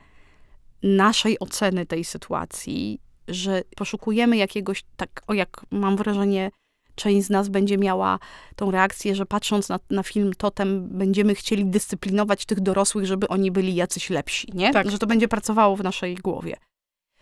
[0.83, 6.51] naszej oceny tej sytuacji że poszukujemy jakiegoś, tak, o jak mam wrażenie,
[6.95, 8.19] część z nas będzie miała
[8.55, 13.51] tą reakcję, że patrząc na, na film Totem, będziemy chcieli dyscyplinować tych dorosłych, żeby oni
[13.51, 14.73] byli jacyś lepsi, nie?
[14.73, 14.91] Tak.
[14.91, 16.57] Że to będzie pracowało w naszej głowie.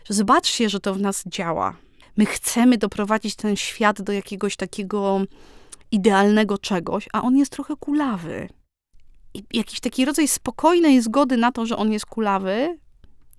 [0.06, 1.76] Że zobaczcie, że to w nas działa.
[2.18, 5.22] My chcemy doprowadzić ten świat do jakiegoś takiego
[5.92, 8.50] idealnego czegoś, a on jest trochę kulawy.
[9.34, 12.78] I jakiś taki rodzaj spokojnej zgody na to, że on jest kulawy,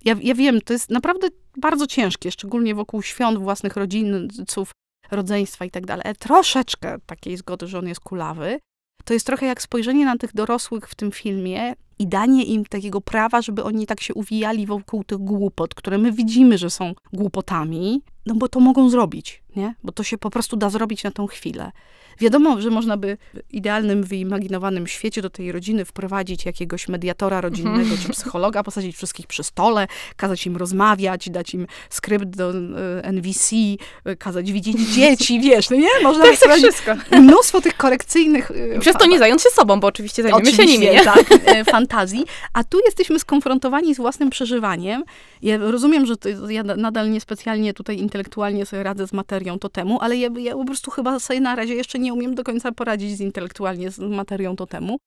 [0.04, 4.70] ja, ja wiem, to jest naprawdę bardzo ciężkie, szczególnie wokół świąt własnych rodziców,
[5.10, 6.04] rodzeństwa i tak dalej.
[6.18, 8.60] Troszeczkę takiej zgody, że on jest kulawy.
[9.04, 13.00] To jest trochę jak spojrzenie na tych dorosłych w tym filmie i danie im takiego
[13.00, 18.02] prawa, żeby oni tak się uwijali wokół tych głupot, które my widzimy, że są głupotami,
[18.26, 19.74] no bo to mogą zrobić, nie?
[19.84, 21.72] Bo to się po prostu da zrobić na tą chwilę.
[22.20, 27.80] Wiadomo, że można by w idealnym, wyimaginowanym świecie do tej rodziny wprowadzić jakiegoś mediatora rodzinnego
[27.80, 28.00] mhm.
[28.00, 32.54] czy psychologa, posadzić wszystkich przy stole, kazać im rozmawiać, dać im skrypt do e,
[33.02, 33.56] NVC,
[34.04, 35.88] e, kazać widzieć dzieci, wiesz, no nie?
[36.02, 36.92] Można tak wszystko.
[37.20, 38.52] mnóstwo tych korekcyjnych...
[38.76, 41.04] I przez to nie zająć się sobą, bo oczywiście zajmiemy oczywiście, się nimi, nie?
[41.04, 41.26] tak,
[41.72, 42.24] fantazji.
[42.52, 45.04] A tu jesteśmy skonfrontowani z własnym przeżywaniem.
[45.42, 49.98] Ja rozumiem, że to, ja nadal niespecjalnie tutaj intelektualnie sobie radzę z materią to temu,
[50.00, 53.16] ale ja, ja po prostu chyba sobie na razie jeszcze nie umiem do końca poradzić
[53.16, 54.98] z intelektualnie z materią to temu,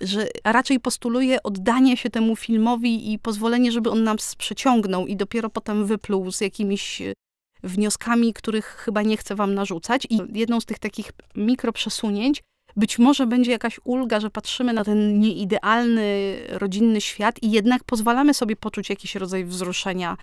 [0.00, 5.50] że raczej postuluję oddanie się temu filmowi i pozwolenie, żeby on nas przeciągnął i dopiero
[5.50, 7.12] potem wypluł z jakimiś e,
[7.62, 10.06] wnioskami, których chyba nie chcę wam narzucać.
[10.10, 12.42] I jedną z tych takich mikroprzesunięć
[12.76, 18.34] być może będzie jakaś ulga, że patrzymy na ten nieidealny rodzinny świat i jednak pozwalamy
[18.34, 20.16] sobie poczuć jakiś rodzaj wzruszenia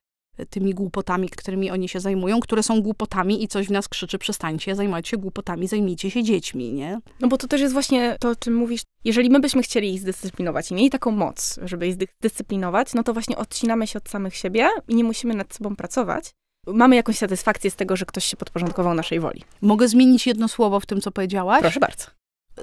[0.50, 4.76] tymi głupotami, którymi oni się zajmują, które są głupotami i coś w nas krzyczy, przestańcie
[4.76, 7.00] zajmować się głupotami, zajmijcie się dziećmi, nie?
[7.20, 8.82] No bo to też jest właśnie to, o czym mówisz.
[9.04, 13.14] Jeżeli my byśmy chcieli ich zdyscyplinować i mieli taką moc, żeby ich zdyscyplinować, no to
[13.14, 16.32] właśnie odcinamy się od samych siebie i nie musimy nad sobą pracować.
[16.68, 19.42] Mamy jakąś satysfakcję z tego, że ktoś się podporządkował naszej woli.
[19.62, 21.62] Mogę zmienić jedno słowo w tym, co powiedziałaś?
[21.62, 22.06] Proszę bardzo.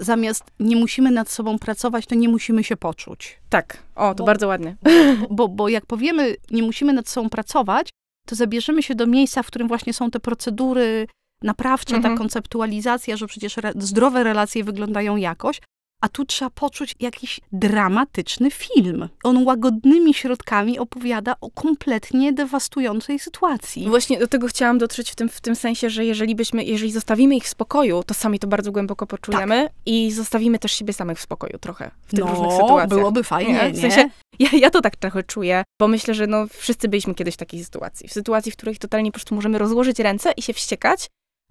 [0.01, 3.39] Zamiast nie musimy nad sobą pracować, to nie musimy się poczuć.
[3.49, 4.77] Tak, o, to Bo- bardzo ładnie.
[5.31, 7.89] Bo, bo jak powiemy, nie musimy nad sobą pracować,
[8.27, 11.07] to zabierzemy się do miejsca, w którym właśnie są te procedury
[11.43, 12.15] naprawcze, Mhm.
[12.15, 15.61] ta konceptualizacja, że przecież re- zdrowe relacje wyglądają jakoś,
[16.03, 19.09] a tu trzeba poczuć jakiś dramatyczny film.
[19.25, 23.89] On łagodnymi środkami opowiada o kompletnie dewastującej sytuacji.
[23.89, 27.37] Właśnie do tego chciałam dotrzeć w tym, w tym sensie, że jeżeli byśmy, jeżeli zostawimy
[27.37, 31.23] ich w spokoju, to sami to bardzo głęboko poczujemy i zostawimy też siebie samych w
[31.23, 32.89] spokoju trochę w tych różnych no, sytuacjach.
[32.89, 33.71] byłoby fajnie, nie?
[33.71, 37.35] W sensie, ja, ja to tak trochę czuję, bo myślę, że no, wszyscy byliśmy kiedyś
[37.35, 38.09] w takiej sytuacji.
[38.09, 41.07] W sytuacji, w której totalnie po prostu możemy rozłożyć ręce i się wściekać,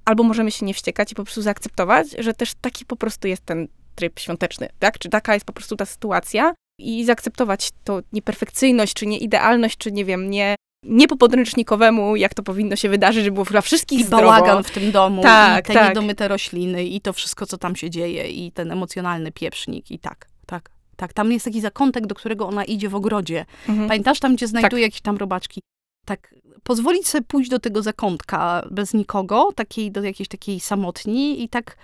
[0.06, 3.46] albo możemy się nie wściekać i po prostu zaakceptować, że też taki po prostu jest
[3.46, 3.68] ten
[4.02, 5.00] tryb świąteczny, tak?
[5.00, 10.06] Czy taka jest po prostu ta sytuacja i zaakceptować to nieperfekcyjność, czy nieidealność, czy nie
[10.06, 14.04] wiem, nie, nie po podręcznikowemu, jak to powinno się wydarzyć, żeby było dla wszystkich I
[14.04, 14.24] zdrowo.
[14.24, 15.90] bałagan w tym domu, Tak, i te tak.
[15.90, 20.28] niedomyte rośliny, i to wszystko, co tam się dzieje, i ten emocjonalny pieprznik, i tak,
[20.46, 21.14] tak, tak.
[21.14, 23.46] Tam jest taki zakątek, do którego ona idzie w ogrodzie.
[23.70, 23.88] Mhm.
[23.88, 25.62] Pamiętasz, tam gdzie znajduje jakieś tam robaczki?
[26.06, 31.50] Tak, pozwolić sobie pójść do tego zakątka bez nikogo, takiej, do jakiejś takiej samotni i
[31.50, 31.78] tak,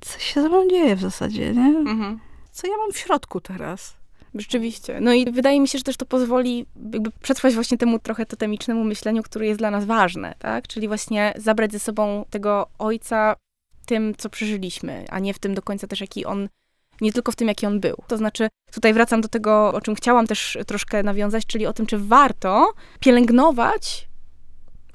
[0.00, 1.78] co się ze mną dzieje w zasadzie, nie?
[1.78, 2.20] Mhm.
[2.52, 3.96] Co ja mam w środku teraz?
[4.34, 5.00] Rzeczywiście.
[5.00, 8.84] No i wydaje mi się, że też to pozwoli jakby przetrwać właśnie temu trochę totemicznemu
[8.84, 10.68] myśleniu, które jest dla nas ważne, tak?
[10.68, 13.36] Czyli właśnie zabrać ze sobą tego ojca
[13.86, 16.48] tym, co przeżyliśmy, a nie w tym do końca też, jaki on,
[17.00, 17.96] nie tylko w tym, jaki on był.
[18.08, 21.86] To znaczy, tutaj wracam do tego, o czym chciałam też troszkę nawiązać, czyli o tym,
[21.86, 24.07] czy warto pielęgnować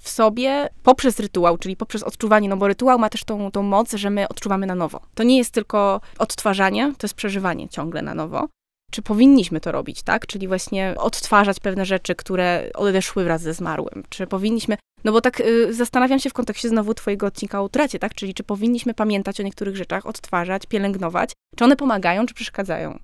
[0.03, 3.93] w sobie poprzez rytuał, czyli poprzez odczuwanie, no bo rytuał ma też tą, tą moc,
[3.93, 5.01] że my odczuwamy na nowo.
[5.15, 8.47] To nie jest tylko odtwarzanie, to jest przeżywanie ciągle na nowo
[8.93, 10.27] czy powinniśmy to robić, tak?
[10.27, 14.03] Czyli właśnie odtwarzać pewne rzeczy, które odeszły wraz ze zmarłym.
[14.09, 17.99] Czy powinniśmy, no bo tak y, zastanawiam się w kontekście znowu twojego odcinka o utracie,
[17.99, 18.15] tak?
[18.15, 21.31] Czyli czy powinniśmy pamiętać o niektórych rzeczach, odtwarzać, pielęgnować?
[21.55, 22.99] Czy one pomagają, czy przeszkadzają?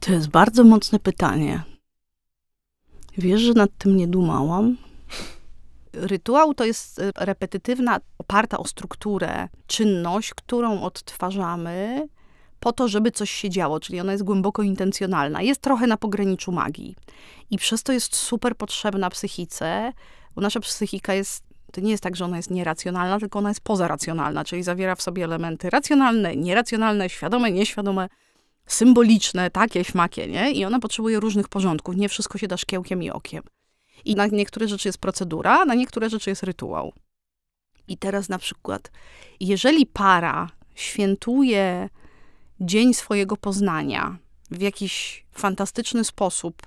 [0.00, 1.62] To jest bardzo mocne pytanie.
[3.18, 4.76] Wiesz, że nad tym nie dumałam?
[5.96, 12.08] Rytuał to jest e, repetytywna, oparta o strukturę czynność, którą odtwarzamy
[12.60, 15.42] po to, żeby coś się działo, czyli ona jest głęboko intencjonalna.
[15.42, 16.96] Jest trochę na pograniczu magii.
[17.50, 19.92] I przez to jest super potrzebna psychice,
[20.34, 23.60] bo nasza psychika jest, to nie jest tak, że ona jest nieracjonalna, tylko ona jest
[23.60, 28.08] pozaracjonalna, czyli zawiera w sobie elementy racjonalne, nieracjonalne, świadome, nieświadome,
[28.66, 30.52] symboliczne, takie, śmakie, nie?
[30.52, 31.96] I ona potrzebuje różnych porządków.
[31.96, 33.42] Nie wszystko się da szkiełkiem i okiem.
[34.04, 36.92] I na niektóre rzeczy jest procedura, na niektóre rzeczy jest rytuał.
[37.88, 38.90] I teraz na przykład,
[39.40, 41.88] jeżeli para świętuje
[42.60, 44.16] dzień swojego poznania
[44.50, 46.62] w jakiś fantastyczny sposób,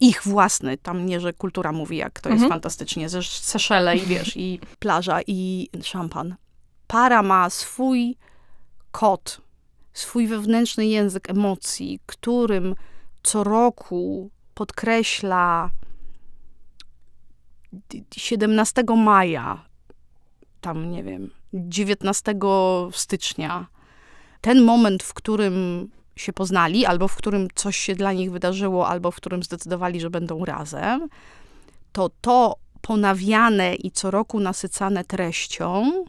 [0.00, 2.50] ich własny, tam nie, że kultura mówi, jak to jest Mhm.
[2.50, 6.34] fantastycznie, ze Seszele i wiesz, i plaża, i szampan.
[6.86, 8.16] Para ma swój
[8.90, 9.40] kod,
[9.92, 12.74] swój wewnętrzny język emocji, którym
[13.22, 15.70] co roku podkreśla
[18.16, 19.64] 17 maja,
[20.60, 22.34] tam nie wiem, 19
[22.92, 23.66] stycznia,
[24.40, 29.10] ten moment, w którym się poznali, albo w którym coś się dla nich wydarzyło, albo
[29.10, 31.08] w którym zdecydowali, że będą razem,
[31.92, 36.04] to to ponawiane i co roku nasycane treścią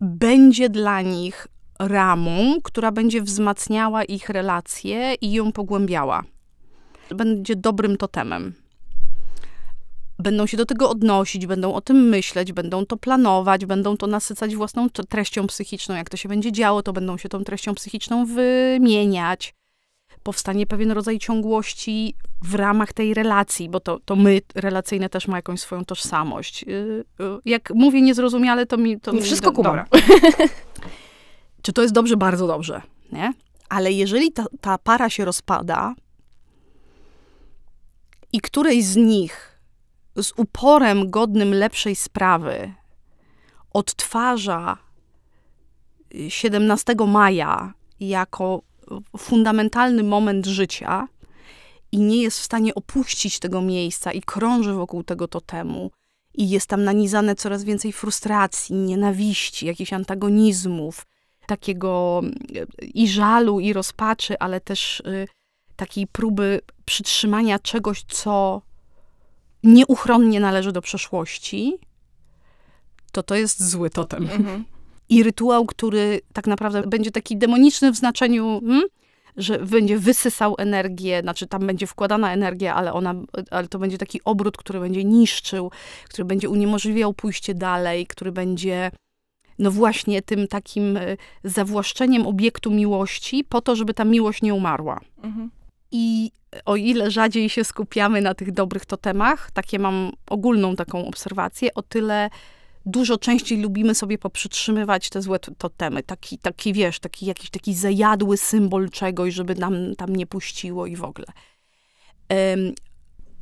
[0.00, 1.46] będzie dla nich
[1.78, 6.22] ramą, która będzie wzmacniała ich relacje i ją pogłębiała.
[7.10, 8.54] Będzie dobrym totemem.
[10.18, 14.56] Będą się do tego odnosić, będą o tym myśleć, będą to planować, będą to nasycać
[14.56, 15.94] własną treścią psychiczną.
[15.94, 19.54] Jak to się będzie działo, to będą się tą treścią psychiczną wymieniać.
[20.22, 25.36] Powstanie pewien rodzaj ciągłości w ramach tej relacji, bo to, to my relacyjne też ma
[25.36, 26.62] jakąś swoją tożsamość.
[26.62, 29.00] Yy, yy, Jak mówię niezrozumiale, to mi...
[29.00, 29.80] To Nie mi wszystko do- kumam.
[31.62, 32.16] Czy to jest dobrze?
[32.16, 33.32] Bardzo dobrze, nie?
[33.68, 35.94] Ale jeżeli ta, ta para się rozpada
[38.32, 39.47] i którejś z nich
[40.22, 42.72] z uporem godnym lepszej sprawy
[43.72, 44.76] odtwarza
[46.28, 48.62] 17 maja jako
[49.18, 51.08] fundamentalny moment życia
[51.92, 55.90] i nie jest w stanie opuścić tego miejsca i krąży wokół tego totemu
[56.34, 61.06] i jest tam nanizane coraz więcej frustracji, nienawiści, jakichś antagonizmów,
[61.46, 62.22] takiego
[62.56, 65.28] y, i żalu, i rozpaczy, ale też y,
[65.76, 68.62] takiej próby przytrzymania czegoś, co
[69.62, 71.78] nieuchronnie należy do przeszłości,
[73.12, 74.22] to to jest zły totem.
[74.22, 74.64] Mhm.
[75.08, 78.84] I rytuał, który tak naprawdę będzie taki demoniczny w znaczeniu, hmm,
[79.36, 83.14] że będzie wysysał energię, znaczy tam będzie wkładana energia, ale, ona,
[83.50, 85.70] ale to będzie taki obrót, który będzie niszczył,
[86.08, 88.90] który będzie uniemożliwiał pójście dalej, który będzie
[89.58, 95.00] no właśnie tym takim e, zawłaszczeniem obiektu miłości po to, żeby ta miłość nie umarła.
[95.22, 95.50] Mhm.
[95.90, 96.30] I
[96.64, 101.82] o ile rzadziej się skupiamy na tych dobrych totemach, takie mam ogólną taką obserwację, o
[101.82, 102.30] tyle
[102.86, 106.02] dużo częściej lubimy sobie poprzytrzymywać te złe totemy.
[106.02, 110.96] Taki, taki wiesz, taki jakiś taki zajadły symbol czegoś, żeby nam tam nie puściło i
[110.96, 111.26] w ogóle.
[112.30, 112.74] Um,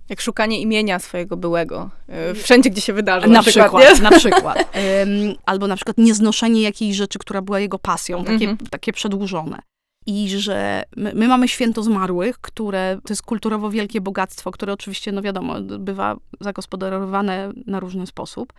[0.09, 3.27] jak szukanie imienia swojego byłego, e, wszędzie, gdzie się wydarzy.
[3.27, 4.59] Na, na przykład, przykład na przykład.
[4.59, 8.69] Um, albo na przykład nieznoszenie jakiejś rzeczy, która była jego pasją, takie, mm -hmm.
[8.69, 9.59] takie przedłużone
[10.07, 15.13] i że my, my, mamy święto zmarłych, które to jest kulturowo wielkie bogactwo, które oczywiście,
[15.13, 18.53] no wiadomo, bywa zagospodarowane na różny sposób,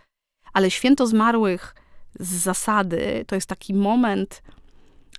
[0.52, 1.74] ale święto zmarłych
[2.20, 4.42] z zasady to jest taki moment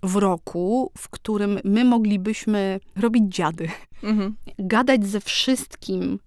[0.04, 3.70] w roku, w którym my moglibyśmy robić dziady,
[4.04, 4.36] mhm.
[4.60, 6.20] gadać ze wszystkim,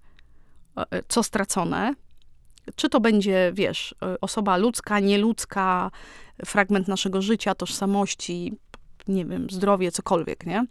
[0.76, 1.94] e, co stracone.
[2.76, 5.90] Czy to będzie, wiesz, e, osoba ludzka, nieludzka,
[6.44, 8.52] fragment naszego życia, tożsamości,
[9.08, 10.66] nie wiem, zdrowie, cokolwiek, nie?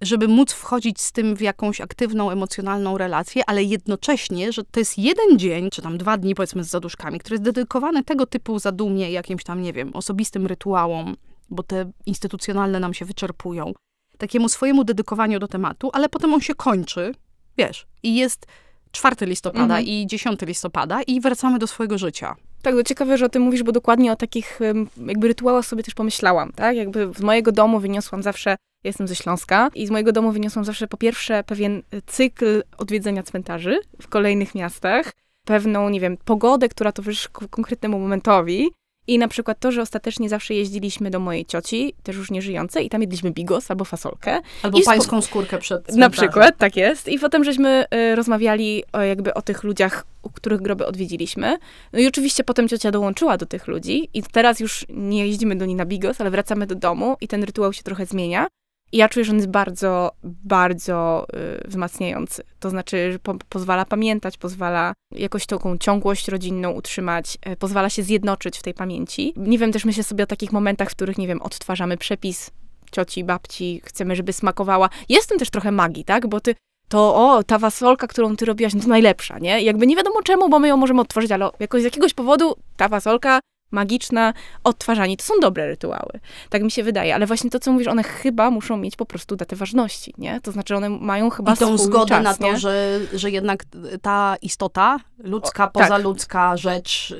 [0.00, 4.98] Żeby móc wchodzić z tym w jakąś aktywną, emocjonalną relację, ale jednocześnie, że to jest
[4.98, 9.10] jeden dzień, czy tam dwa dni, powiedzmy, z zaduszkami, który jest dedykowany tego typu zadumie,
[9.10, 11.16] jakimś tam, nie wiem, osobistym rytuałom,
[11.50, 13.72] bo te instytucjonalne nam się wyczerpują,
[14.18, 17.14] takiemu swojemu dedykowaniu do tematu, ale potem on się kończy,
[17.58, 18.46] wiesz, i jest
[18.90, 19.86] 4 listopada mhm.
[19.86, 22.36] i 10 listopada i wracamy do swojego życia.
[22.62, 24.60] Tak, to ciekawe, że o tym mówisz, bo dokładnie o takich
[25.06, 26.76] jakby rytuałach sobie też pomyślałam, tak?
[26.76, 30.88] Jakby z mojego domu wyniosłam zawsze, jestem ze Śląska, i z mojego domu wyniosłam zawsze
[30.88, 35.12] po pierwsze pewien cykl odwiedzenia cmentarzy w kolejnych miastach,
[35.44, 38.70] pewną, nie wiem, pogodę, która towarzyszy konkretnemu momentowi,
[39.06, 42.90] i na przykład to, że ostatecznie zawsze jeździliśmy do mojej cioci, też już nieżyjącej, i
[42.90, 44.40] tam jedliśmy bigos albo fasolkę.
[44.62, 46.00] Albo I pańską skórkę przed cmentarzem.
[46.00, 47.08] Na przykład, tak jest.
[47.08, 51.58] I potem żeśmy y, rozmawiali o, jakby o tych ludziach, u których groby odwiedziliśmy.
[51.92, 55.66] No i oczywiście potem ciocia dołączyła do tych ludzi i teraz już nie jeździmy do
[55.66, 58.46] niej na bigos, ale wracamy do domu i ten rytuał się trochę zmienia.
[58.92, 61.26] I ja czuję, że on jest bardzo, bardzo
[61.64, 62.42] y, wzmacniający.
[62.60, 68.02] To znaczy, że po, pozwala pamiętać, pozwala jakoś taką ciągłość rodzinną utrzymać, y, pozwala się
[68.02, 69.32] zjednoczyć w tej pamięci.
[69.36, 72.50] Nie wiem, też myślę sobie o takich momentach, w których, nie wiem, odtwarzamy przepis
[72.92, 74.88] cioci, babci, chcemy, żeby smakowała.
[75.08, 76.26] Jest w tym też trochę magii, tak?
[76.26, 76.54] Bo ty
[76.90, 79.62] to o, ta fasolka, którą ty robiłaś, no to najlepsza, nie?
[79.62, 82.88] Jakby nie wiadomo czemu, bo my ją możemy odtworzyć, ale jakoś z jakiegoś powodu ta
[82.88, 85.16] fasolka magiczna, odtwarzanie.
[85.16, 86.20] To są dobre rytuały.
[86.48, 87.14] Tak mi się wydaje.
[87.14, 90.40] Ale właśnie to, co mówisz, one chyba muszą mieć po prostu datę ważności, nie?
[90.40, 92.56] To znaczy, one mają chyba I tą zgodę czas, na to, nie?
[92.56, 93.64] że, że jednak
[94.02, 96.58] ta istota, ludzka, o, pozaludzka tak.
[96.58, 97.10] rzecz,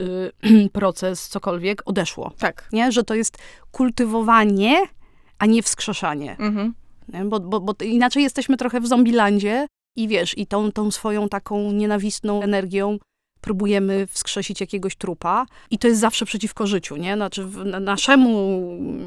[0.46, 2.32] y, proces, cokolwiek, odeszło.
[2.38, 2.68] Tak.
[2.72, 2.92] Nie?
[2.92, 3.38] Że to jest
[3.72, 4.76] kultywowanie,
[5.38, 6.36] a nie wskrzeszanie.
[6.38, 6.74] Mhm.
[7.12, 7.24] Nie?
[7.24, 11.72] Bo, bo, bo inaczej jesteśmy trochę w zombilandzie i wiesz, i tą, tą swoją taką
[11.72, 12.98] nienawistną energią
[13.40, 17.14] próbujemy wskrzesić jakiegoś trupa i to jest zawsze przeciwko życiu, nie?
[17.14, 17.46] Znaczy
[17.80, 18.60] naszemu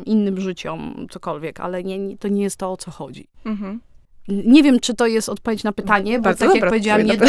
[0.06, 3.28] innym życiom, cokolwiek, ale nie, to nie jest to, o co chodzi.
[3.46, 3.80] Mhm.
[4.28, 7.26] Nie wiem, czy to jest odpowiedź na pytanie, bo bardzo tak jak powiedziałam, nie, do,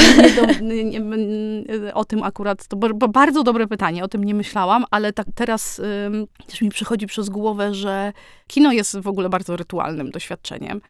[0.62, 2.76] nie, nie, o tym akurat, to
[3.08, 7.28] bardzo dobre pytanie, o tym nie myślałam, ale tak teraz ym, też mi przychodzi przez
[7.28, 8.12] głowę, że
[8.46, 10.80] kino jest w ogóle bardzo rytualnym doświadczeniem.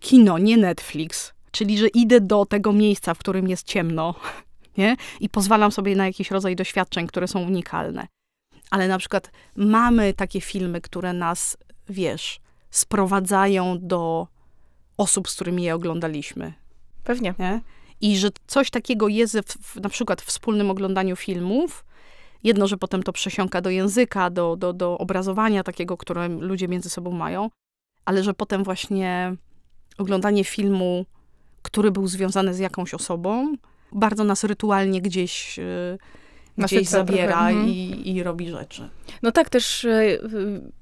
[0.00, 4.14] Kino, nie Netflix, czyli że idę do tego miejsca, w którym jest ciemno,
[4.78, 4.96] nie?
[5.20, 8.06] I pozwalam sobie na jakiś rodzaj doświadczeń, które są unikalne.
[8.70, 11.56] Ale na przykład mamy takie filmy, które nas,
[11.88, 14.26] wiesz, sprowadzają do
[14.96, 16.52] osób, z którymi je oglądaliśmy.
[17.04, 17.34] Pewnie.
[17.38, 17.60] Nie?
[18.00, 21.84] I że coś takiego jest w, na przykład w wspólnym oglądaniu filmów.
[22.44, 26.90] Jedno, że potem to przesiąka do języka, do, do, do obrazowania takiego, które ludzie między
[26.90, 27.50] sobą mają,
[28.04, 29.36] ale że potem właśnie
[29.98, 31.06] oglądanie filmu,
[31.62, 33.56] który był związany z jakąś osobą,
[33.92, 35.98] bardzo nas rytualnie gdzieś, y,
[36.58, 37.68] gdzieś zabiera mhm.
[37.68, 38.88] i, i robi rzeczy.
[39.22, 40.20] No tak, też y,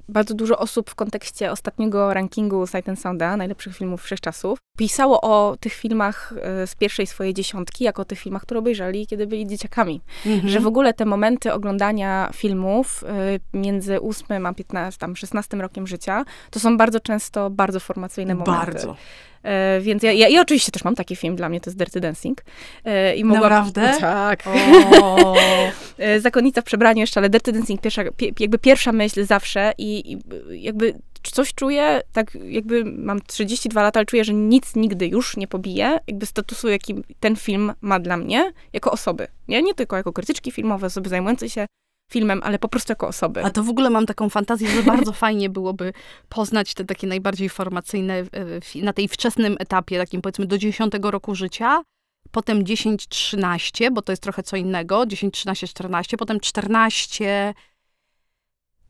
[0.08, 5.56] bardzo dużo osób w kontekście ostatniego rankingu Sight and Sounda, najlepszych filmów wszechczasów, pisało o
[5.60, 9.46] tych filmach y, z pierwszej swojej dziesiątki, jako o tych filmach, które obejrzeli, kiedy byli
[9.46, 10.00] dzieciakami.
[10.26, 10.48] Mhm.
[10.48, 13.04] Że w ogóle te momenty oglądania filmów
[13.52, 18.72] między 8 a 15, tam 16 rokiem życia, to są bardzo często bardzo formacyjne momenty.
[18.72, 18.96] Bardzo.
[19.44, 22.00] E, więc ja, ja, ja, oczywiście też mam taki film, dla mnie to jest Dirty
[22.00, 22.42] Dancing.
[22.84, 23.92] E, i mogłam, Naprawdę?
[23.92, 24.44] No, tak.
[25.98, 30.12] e, Zakonnica w przebraniu jeszcze, ale Dirty Dancing pierwsza, pie, jakby pierwsza myśl zawsze i,
[30.12, 30.18] i
[30.62, 35.48] jakby coś czuję, tak jakby mam 32 lata, ale czuję, że nic nigdy już nie
[35.48, 39.26] pobije jakby statusu, jaki ten film ma dla mnie, jako osoby.
[39.48, 41.66] Nie, nie tylko jako krytyczki filmowe, osoby zajmujące się
[42.12, 43.44] filmem, ale po prostu jako osoby.
[43.44, 45.92] A to w ogóle mam taką fantazję, że bardzo fajnie byłoby
[46.28, 51.34] poznać te takie najbardziej formacyjne e, na tej wczesnym etapie, takim powiedzmy do 10 roku
[51.34, 51.82] życia,
[52.30, 57.54] potem 10-13, bo to jest trochę co innego, 10, 13, 14, potem 14,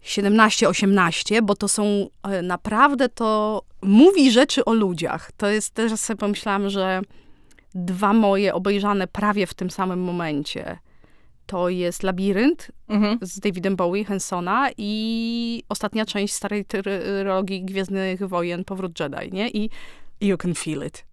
[0.05, 5.33] 17-18, bo to są e, naprawdę to mówi rzeczy o ludziach.
[5.37, 7.03] To jest, teraz sobie pomyślałam, że
[7.75, 10.79] dwa moje obejrzane prawie w tym samym momencie.
[11.47, 13.19] To jest Labirynt Mhm.
[13.23, 19.49] z Davidem Bowie, Hansona i ostatnia część starej trylogii Gwiezdnych Wojen, Powrót Jedi, nie?
[19.51, 19.71] I
[20.21, 21.05] You Can Feel It.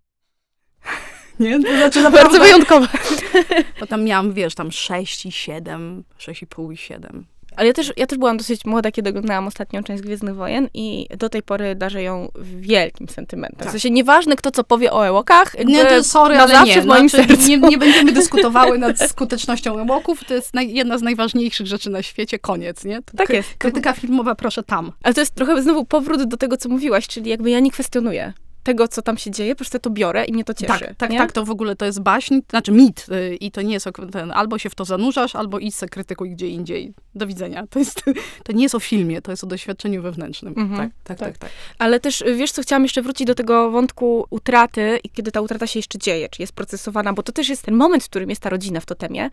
[1.39, 1.59] Nie?
[1.63, 2.87] To znaczy Bardzo naprawdę, wyjątkowe.
[3.79, 7.25] bo tam miałam, wiesz, tam 6 i 7, 6,5 i 7.
[7.61, 11.07] Ale ja też, ja też byłam dosyć młoda, kiedy oglądałam ostatnią część Gwiezdnych Wojen i
[11.17, 13.59] do tej pory darzę ją wielkim sentymentem.
[13.59, 13.67] Tak.
[13.67, 16.81] W sensie nieważne, kto co powie o Ewokach, Nie, to sorry, na ale zawsze nie.
[16.81, 17.47] w moim Znaczy, sercu.
[17.49, 17.57] nie.
[17.57, 20.25] Nie będziemy dyskutowały nad skutecznością ełoków.
[20.27, 22.39] To jest naj, jedna z najważniejszych rzeczy na świecie.
[22.39, 23.01] Koniec, nie?
[23.01, 23.49] To Tak jest.
[23.57, 24.91] Krytyka filmowa, proszę tam.
[25.03, 28.33] Ale to jest trochę znowu powrót do tego, co mówiłaś, czyli jakby ja nie kwestionuję
[28.63, 30.85] tego, co tam się dzieje, po prostu to biorę i mnie to cieszy.
[30.85, 31.17] Tak, tak, nie?
[31.17, 34.31] tak, to w ogóle to jest baśń, znaczy mit y, i to nie jest, ten,
[34.31, 36.93] albo się w to zanurzasz, albo idź se krytykuj gdzie indziej.
[37.15, 37.67] Do widzenia.
[37.67, 38.03] To, jest,
[38.45, 40.53] to nie jest o filmie, to jest o doświadczeniu wewnętrznym.
[40.57, 41.29] Mhm, tak, tak, tak.
[41.29, 41.51] tak, tak.
[41.77, 45.41] Ale też, y, wiesz co, chciałam jeszcze wrócić do tego wątku utraty i kiedy ta
[45.41, 48.29] utrata się jeszcze dzieje, czy jest procesowana, bo to też jest ten moment, w którym
[48.29, 49.29] jest ta rodzina w totemie,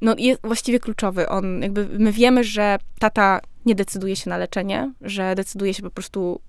[0.00, 1.28] no jest właściwie kluczowy.
[1.28, 5.90] On, jakby my wiemy, że tata nie decyduje się na leczenie, że decyduje się po
[5.90, 6.40] prostu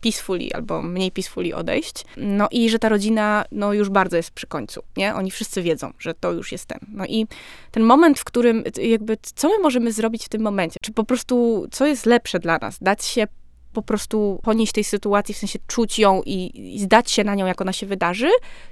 [0.00, 2.04] peacefully albo mniej peacefully odejść.
[2.16, 5.14] No i że ta rodzina no już bardzo jest przy końcu, nie?
[5.14, 6.78] Oni wszyscy wiedzą, że to już jest ten.
[6.88, 7.26] No i
[7.70, 10.76] ten moment, w którym jakby co my możemy zrobić w tym momencie?
[10.82, 12.78] Czy po prostu co jest lepsze dla nas?
[12.80, 13.26] Dać się
[13.72, 17.46] po prostu ponieść tej sytuacji, w sensie czuć ją i, i zdać się na nią,
[17.46, 18.28] jak ona się wydarzy,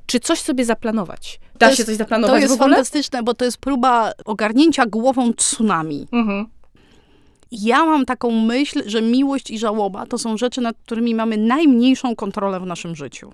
[0.06, 1.40] czy coś sobie zaplanować?
[1.58, 5.32] Da To się jest- coś zaplanować To jest fantastyczne, bo to jest próba ogarnięcia głową
[5.32, 6.08] tsunami.
[6.12, 6.46] Mhm.
[7.62, 12.16] Ja mam taką myśl, że miłość i żałoba to są rzeczy, nad którymi mamy najmniejszą
[12.16, 13.32] kontrolę w naszym życiu.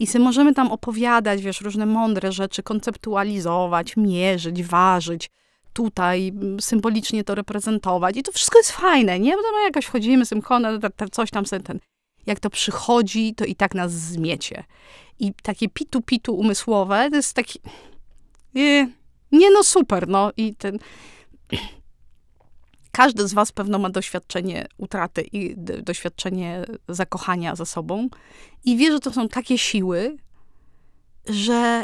[0.00, 5.30] I sobie możemy tam opowiadać, wiesz, różne mądre rzeczy, konceptualizować, mierzyć, ważyć,
[5.72, 8.16] tutaj symbolicznie to reprezentować.
[8.16, 9.36] I to wszystko jest fajne, nie?
[9.36, 10.70] Bo tam jakoś wchodzimy, synchrona,
[11.12, 11.80] coś tam, ten.
[12.26, 14.64] Jak to przychodzi, to i tak nas zmiecie.
[15.18, 17.58] I takie pitu-pitu umysłowe, to jest taki...
[18.54, 18.88] Nie,
[19.32, 20.30] nie no super, no.
[20.36, 20.78] I ten...
[22.96, 28.08] Każdy z was pewno ma doświadczenie utraty i doświadczenie zakochania za sobą
[28.64, 30.16] i wie, że to są takie siły,
[31.26, 31.82] że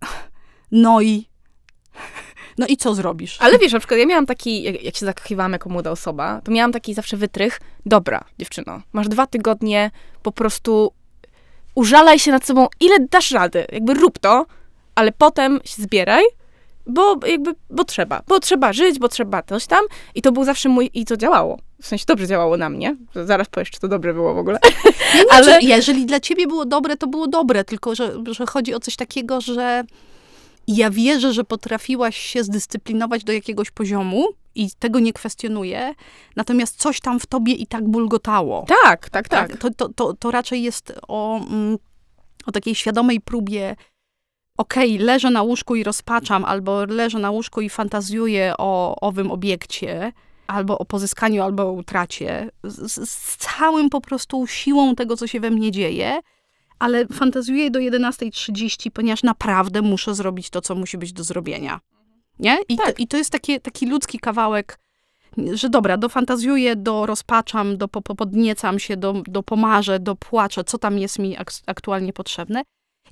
[0.70, 1.28] no i
[2.58, 3.36] no i co zrobisz?
[3.40, 6.52] Ale wiesz, na przykład ja miałam taki, jak, jak się zakochiwałam jako młoda osoba, to
[6.52, 9.90] miałam taki zawsze wytrych, dobra, dziewczyno, masz dwa tygodnie,
[10.22, 10.92] po prostu
[11.74, 14.46] użalaj się nad sobą, ile dasz rady, jakby rób to,
[14.94, 16.24] ale potem się zbieraj,
[16.88, 19.84] bo jakby, bo trzeba, bo trzeba żyć, bo trzeba coś tam
[20.14, 23.48] i to był zawsze mój, i to działało, w sensie dobrze działało na mnie, zaraz
[23.48, 24.58] powiesz, czy to dobrze było w ogóle.
[25.14, 28.74] Nie, nie, ale- jeżeli dla ciebie było dobre, to było dobre, tylko że, że chodzi
[28.74, 29.84] o coś takiego, że
[30.68, 34.24] ja wierzę, że potrafiłaś się zdyscyplinować do jakiegoś poziomu
[34.54, 35.94] i tego nie kwestionuję,
[36.36, 38.66] natomiast coś tam w tobie i tak bulgotało.
[38.84, 39.56] Tak, tak, tak.
[39.56, 41.78] To, to, to, to raczej jest o, mm,
[42.46, 43.76] o takiej świadomej próbie
[44.58, 50.12] okej, leżę na łóżku i rozpaczam, albo leżę na łóżku i fantazjuję o owym obiekcie,
[50.46, 55.40] albo o pozyskaniu, albo o utracie, z, z- całym po prostu siłą tego, co się
[55.40, 56.20] we mnie dzieje,
[56.78, 61.80] ale fantazjuję do 11.30, ponieważ naprawdę muszę zrobić to, co musi być do zrobienia.
[62.38, 62.58] Nie?
[62.68, 62.86] I, Tak.
[62.86, 64.78] to, i to jest takie, taki ludzki kawałek,
[65.54, 70.64] że dobra, dofantazjuję, do rozpaczam, do po, po- podniecam się, do, do pomarzę, do płaczę,
[70.64, 72.62] co tam jest mi ak- aktualnie potrzebne.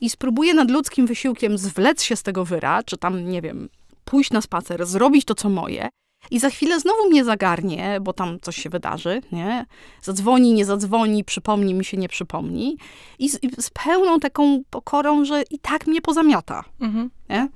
[0.01, 3.69] I spróbuję nad ludzkim wysiłkiem zwlec się z tego wyra, czy tam, nie wiem,
[4.05, 5.89] pójść na spacer, zrobić to, co moje.
[6.31, 9.67] I za chwilę znowu mnie zagarnie, bo tam coś się wydarzy, nie?
[10.03, 12.79] Zadzwoni, nie zadzwoni, przypomni mi się, nie przypomni.
[13.19, 17.11] I z, i z pełną taką pokorą, że i tak mnie pozamiata, Mhm.
[17.31, 17.49] nie?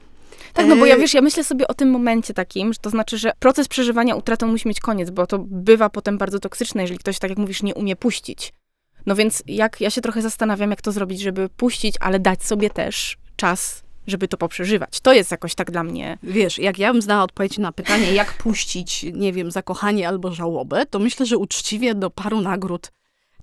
[0.55, 2.91] Tak, no bo ja Yy, wiesz, ja myślę sobie o tym momencie takim, że to
[2.91, 6.99] znaczy, że proces przeżywania utratą musi mieć koniec, bo to bywa potem bardzo toksyczne, jeżeli
[6.99, 8.53] ktoś, tak jak mówisz, nie umie puścić.
[9.07, 12.71] No więc jak ja się trochę zastanawiam, jak to zrobić, żeby puścić, ale dać sobie
[12.71, 15.01] też czas, żeby to poprzeżywać.
[15.01, 16.19] To jest jakoś tak dla mnie.
[16.23, 20.87] Wiesz, jak ja bym znała odpowiedź na pytanie, jak puścić, nie wiem, zakochanie albo żałobę,
[20.87, 22.93] to myślę, że uczciwie do paru nagród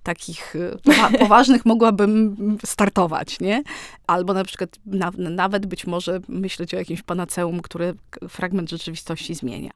[0.02, 3.62] takich y, powa- poważnych mogłabym startować, nie?
[4.06, 7.92] Albo na przykład na, nawet być może myśleć o jakimś panaceum, które
[8.28, 9.70] fragment rzeczywistości zmienia.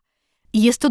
[0.53, 0.91] I jest to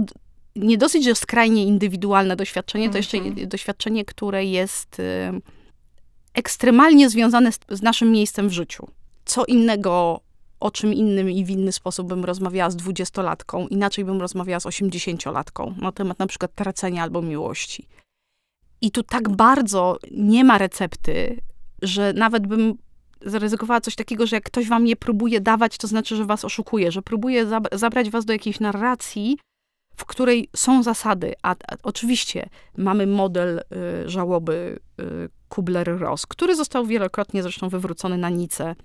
[0.55, 3.49] nie dosyć, że skrajnie indywidualne doświadczenie, to jeszcze Mhm.
[3.49, 5.03] doświadczenie, które jest y,
[6.33, 8.87] ekstremalnie związane z, z naszym miejscem w życiu.
[9.25, 10.19] Co innego
[10.59, 14.65] o czym innym i w inny sposób bym rozmawiała z dwudziestolatką, inaczej bym rozmawiała z
[14.65, 17.87] osiemdziesięciolatką na temat na przykład tracenia albo miłości.
[18.81, 21.41] I tu tak bardzo nie ma recepty,
[21.81, 22.73] że nawet bym
[23.25, 26.91] zaryzykowała coś takiego, że jak ktoś wam je próbuje dawać, to znaczy, że was oszukuje,
[26.91, 29.37] że próbuje zab- zabrać was do jakiejś narracji,
[30.01, 33.61] w której są zasady, a, a oczywiście mamy model
[34.05, 38.75] y, żałoby y, Kubler-Ross, który został wielokrotnie zresztą wywrócony na nicę,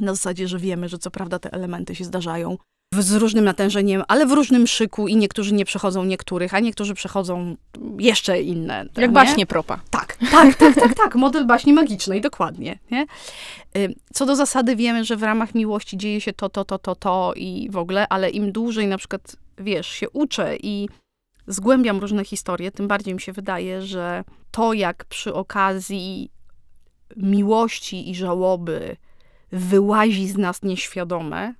[0.00, 2.58] na zasadzie, że wiemy, że co prawda te elementy się zdarzają
[2.94, 7.56] z różnym natężeniem, ale w różnym szyku i niektórzy nie przechodzą niektórych, a niektórzy przechodzą
[7.98, 8.76] jeszcze inne.
[8.96, 9.08] Jak nie?
[9.08, 9.80] baśnie propa.
[9.90, 11.14] Tak, tak, tak, tak, tak.
[11.14, 12.78] Model baśni magicznej, dokładnie.
[12.90, 13.06] Nie?
[13.76, 16.94] Y, Co do zasady wiemy, że w ramach miłości dzieje się to, to, to, to,
[16.94, 20.88] to i w ogóle, ale im dłużej na przykład, wiesz, się uczę i
[21.46, 26.30] zgłębiam różne historie, tym bardziej mi się wydaje, że to, jak przy okazji
[27.16, 28.96] miłości i żałoby
[29.52, 31.54] wyłazi z nas nieświadome,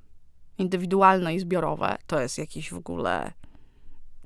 [0.58, 3.32] indywidualne i zbiorowe, to jest jakiś w ogóle...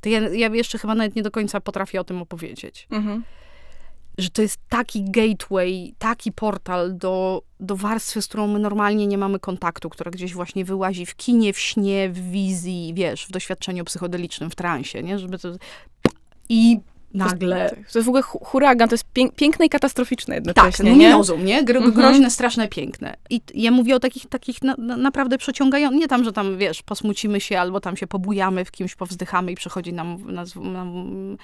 [0.00, 3.24] To ja, ja jeszcze chyba nawet nie do końca potrafię o tym opowiedzieć Mhm.
[4.20, 9.18] Że to jest taki gateway, taki portal do, do warstwy, z którą my normalnie nie
[9.18, 13.84] mamy kontaktu, która gdzieś właśnie wyłazi w kinie, w śnie, w wizji, wiesz, w doświadczeniu
[13.84, 15.18] psychodelicznym, w transie, nie?
[15.18, 15.48] Żeby to...
[16.48, 16.80] I
[17.14, 17.68] nagle...
[17.70, 20.46] To jest, to jest w ogóle hu- huragan, to jest pięk, piękne i katastroficzne Tak,
[20.46, 21.06] jednocześnie, no nie?
[21.06, 21.64] minozum, nie?
[21.64, 21.94] Gro, Mhm.
[21.94, 23.14] Groźne, straszne, piękne.
[23.30, 26.82] I ja mówię o takich, takich na, na, naprawdę przeciągających, nie tam, że tam, wiesz,
[26.82, 31.36] posmucimy się, albo tam się pobujamy, w kimś powzdychamy i przychodzi nam, nas, nam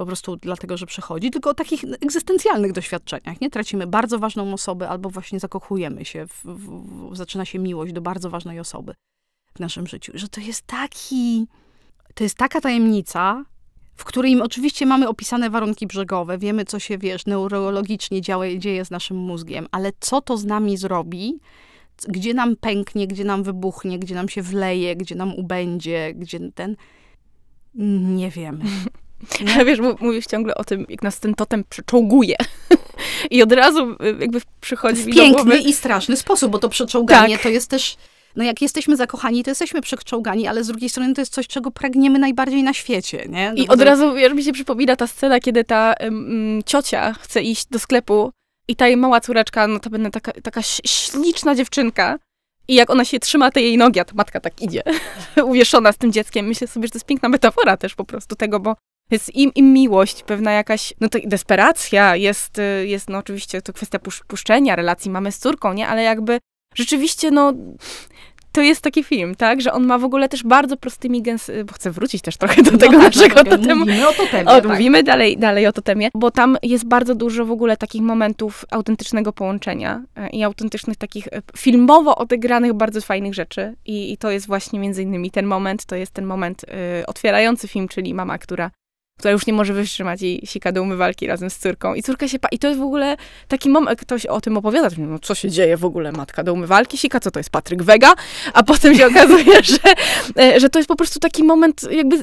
[0.00, 3.50] po prostu dlatego, że przychodzi, tylko o takich egzystencjalnych doświadczeniach, nie?
[3.50, 8.30] Tracimy bardzo ważną osobę, albo właśnie zakochujemy się, w, w, zaczyna się miłość do bardzo
[8.30, 8.94] ważnej osoby
[9.54, 10.12] w naszym życiu.
[10.14, 11.46] Że to jest taki,
[12.14, 13.44] to jest taka tajemnica,
[13.96, 18.90] w której oczywiście mamy opisane warunki brzegowe, wiemy, co się, wiesz, neurologicznie dzieje, dzieje z
[18.90, 21.40] naszym mózgiem, ale co to z nami zrobi,
[22.08, 26.76] gdzie nam pęknie, gdzie nam wybuchnie, gdzie nam się wleje, gdzie nam ubędzie, gdzie ten...
[28.14, 28.64] Nie wiemy.
[29.54, 32.36] Ale wiesz, mów- mówisz ciągle o tym, jak nas ten totem przeczołguje.
[33.30, 35.58] I od razu y, jakby przychodzi w mi piękny głowy...
[35.58, 37.42] i straszny sposób, bo to przeczołganie Tak.
[37.42, 37.96] to jest też...
[38.36, 41.70] No jak jesteśmy zakochani, to jesteśmy przeczołgani, ale z drugiej strony to jest coś, czego
[41.70, 43.52] pragniemy najbardziej na świecie, nie?
[43.56, 47.12] No I od to- razu, wiesz, mi się przypomina ta scena, kiedy ta ym, ciocia
[47.12, 48.30] chce iść do sklepu
[48.68, 52.18] i ta jej mała córeczka, no to będę taka, taka śliczna dziewczynka
[52.68, 54.82] i jak ona się trzyma tej jej nogi, a ta matka tak idzie,
[55.44, 56.46] uwieszona z tym dzieckiem.
[56.46, 58.76] Myślę sobie, że to jest piękna metafora też po prostu tego, bo
[59.10, 63.72] jest im, im miłość, pewna jakaś, no to desperacja, jest, y, jest no oczywiście to
[63.72, 65.88] kwestia pusz, puszczenia relacji mamy z córką, nie?
[65.88, 66.38] Ale jakby
[66.74, 67.52] rzeczywiście, no
[68.52, 69.60] to jest taki film, tak?
[69.60, 71.50] Że on ma w ogóle też bardzo prostymi gęs...
[71.66, 73.80] Bo chcę wrócić też trochę do tego no tak, naszego no tak, totemu.
[73.80, 74.64] Mówimy o totemie, O, tak.
[74.64, 79.32] Mówimy dalej, dalej o totemie, bo tam jest bardzo dużo w ogóle takich momentów autentycznego
[79.32, 83.74] połączenia e, i autentycznych takich filmowo odegranych bardzo fajnych rzeczy.
[83.86, 87.68] I, i to jest właśnie między innymi ten moment, to jest ten moment e, otwierający
[87.68, 88.70] film, czyli mama, która
[89.20, 91.94] która już nie może wytrzymać i sika do umywalki razem z córką.
[91.94, 92.48] I córka się pa...
[92.48, 93.16] I to jest w ogóle
[93.48, 96.98] taki moment, ktoś o tym opowiada, no co się dzieje w ogóle, matka do umywalki
[96.98, 98.14] sika, co to jest Patryk Wega?
[98.54, 99.78] A potem się okazuje, że,
[100.42, 102.16] e, że to jest po prostu taki moment jakby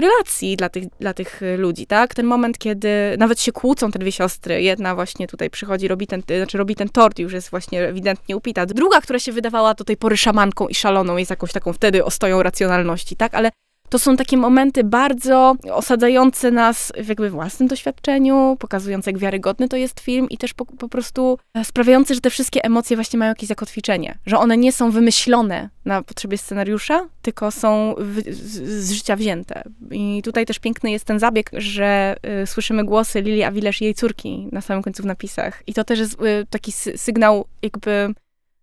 [0.00, 2.14] relacji dla tych, dla tych e, ludzi, tak?
[2.14, 2.88] Ten moment, kiedy
[3.18, 4.62] nawet się kłócą te dwie siostry.
[4.62, 8.36] Jedna właśnie tutaj przychodzi, robi ten, e, znaczy robi ten tort, już jest właśnie ewidentnie
[8.36, 8.66] upita.
[8.66, 12.42] Druga, która się wydawała do tej pory szamanką i szaloną, jest jakąś taką wtedy ostoją
[12.42, 13.34] racjonalności, tak?
[13.34, 13.50] Ale
[13.88, 19.76] to są takie momenty bardzo osadzające nas w jakby własnym doświadczeniu, pokazujące, jak wiarygodny to
[19.76, 23.48] jest film i też po, po prostu sprawiające, że te wszystkie emocje właśnie mają jakieś
[23.48, 24.18] zakotwiczenie.
[24.26, 29.62] Że one nie są wymyślone na potrzebie scenariusza, tylko są w, z, z życia wzięte.
[29.90, 33.94] I tutaj też piękny jest ten zabieg, że y, słyszymy głosy Lili Avilesz i jej
[33.94, 35.62] córki na samym końcu w napisach.
[35.66, 38.14] I to też jest y, taki sy sygnał jakby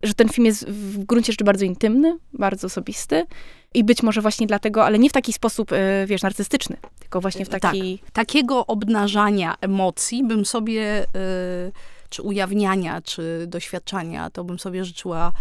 [0.04, 3.26] że ten film jest w gruncie rzeczy bardzo intymny, bardzo osobisty
[3.74, 5.76] i być może właśnie dlatego, ale nie w taki sposób, y,
[6.08, 8.00] wiesz, narcystyczny, tylko właśnie w taki...
[8.14, 11.72] Takiego obnażania emocji bym sobie, y,
[12.10, 15.32] czy ujawniania, czy doświadczania, to bym sobie życzyła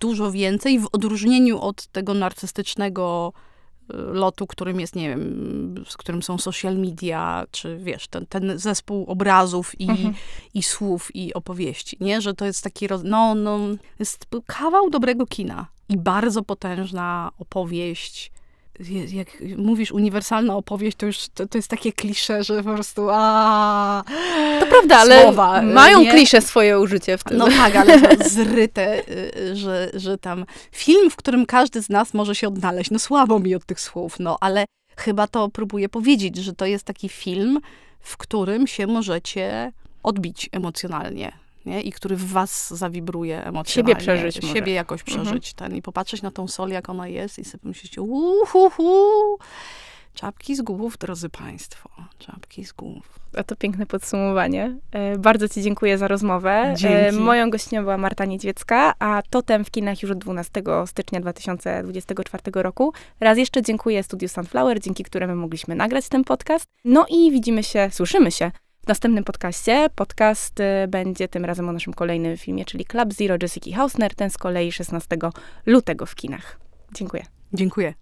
[0.00, 3.32] dużo więcej w odróżnieniu od tego narcystycznego
[3.90, 8.58] y, lotu, którym jest, nie wiem, z którym są social media, czy wiesz, ten, ten
[8.58, 10.14] zespół obrazów i, Mhm.
[10.54, 12.20] i słów i opowieści, nie?
[12.20, 13.00] Że to jest taki, roz...
[13.04, 13.58] no, no,
[13.98, 18.32] jest kawał dobrego kina i bardzo potężna opowieść.
[19.12, 24.04] Jak mówisz uniwersalna opowieść, to już to, to jest takie klisze, że po prostu a
[24.60, 26.10] To prawda, ale Słowa, mają nie?
[26.10, 27.38] klisze swoje użycie w tym.
[27.38, 32.14] No tak, ale zryte, y, y, że, że tam film, w którym każdy z nas
[32.14, 32.90] może się odnaleźć.
[32.90, 34.64] No słabo mi od tych słów, no ale
[34.96, 37.60] chyba to próbuję powiedzieć, że to jest taki film,
[38.00, 39.72] w którym się możecie
[40.02, 41.41] odbić emocjonalnie.
[41.66, 41.80] Nie?
[41.82, 43.94] I który w was zawibruje emocjonalnie.
[43.94, 44.54] Siebie przeżyć może.
[44.54, 45.26] Siebie jakoś Mhm.
[45.26, 45.54] przeżyć.
[45.54, 49.38] Ten, I popatrzeć na tą sol, jak ona jest i sobie pomyśleć, uhuhu,
[50.14, 51.90] Czapki z głów, drodzy Państwo.
[52.18, 53.18] Czapki z głów.
[53.36, 54.76] A to piękne podsumowanie.
[54.90, 56.50] E, bardzo Ci dziękuję za rozmowę.
[56.50, 57.20] E, Dzięki.
[57.20, 62.92] moją gościnią była Marta Niedźwiecka, a Totem w kinach już od 12 stycznia 2024 roku.
[63.20, 66.66] Raz jeszcze dziękuję Studiu Sunflower, dzięki któremu mogliśmy nagrać ten podcast.
[66.84, 68.50] No i widzimy się, słyszymy się
[68.84, 69.88] w następnym podcaście.
[69.94, 74.30] Podcast e, będzie tym razem o naszym kolejnym filmie, czyli Club Zero Jessica Hausner, ten
[74.30, 75.16] z kolei 16
[75.66, 76.60] lutego w kinach.
[76.94, 77.26] Dziękuję.
[77.52, 77.94] Dziękuję.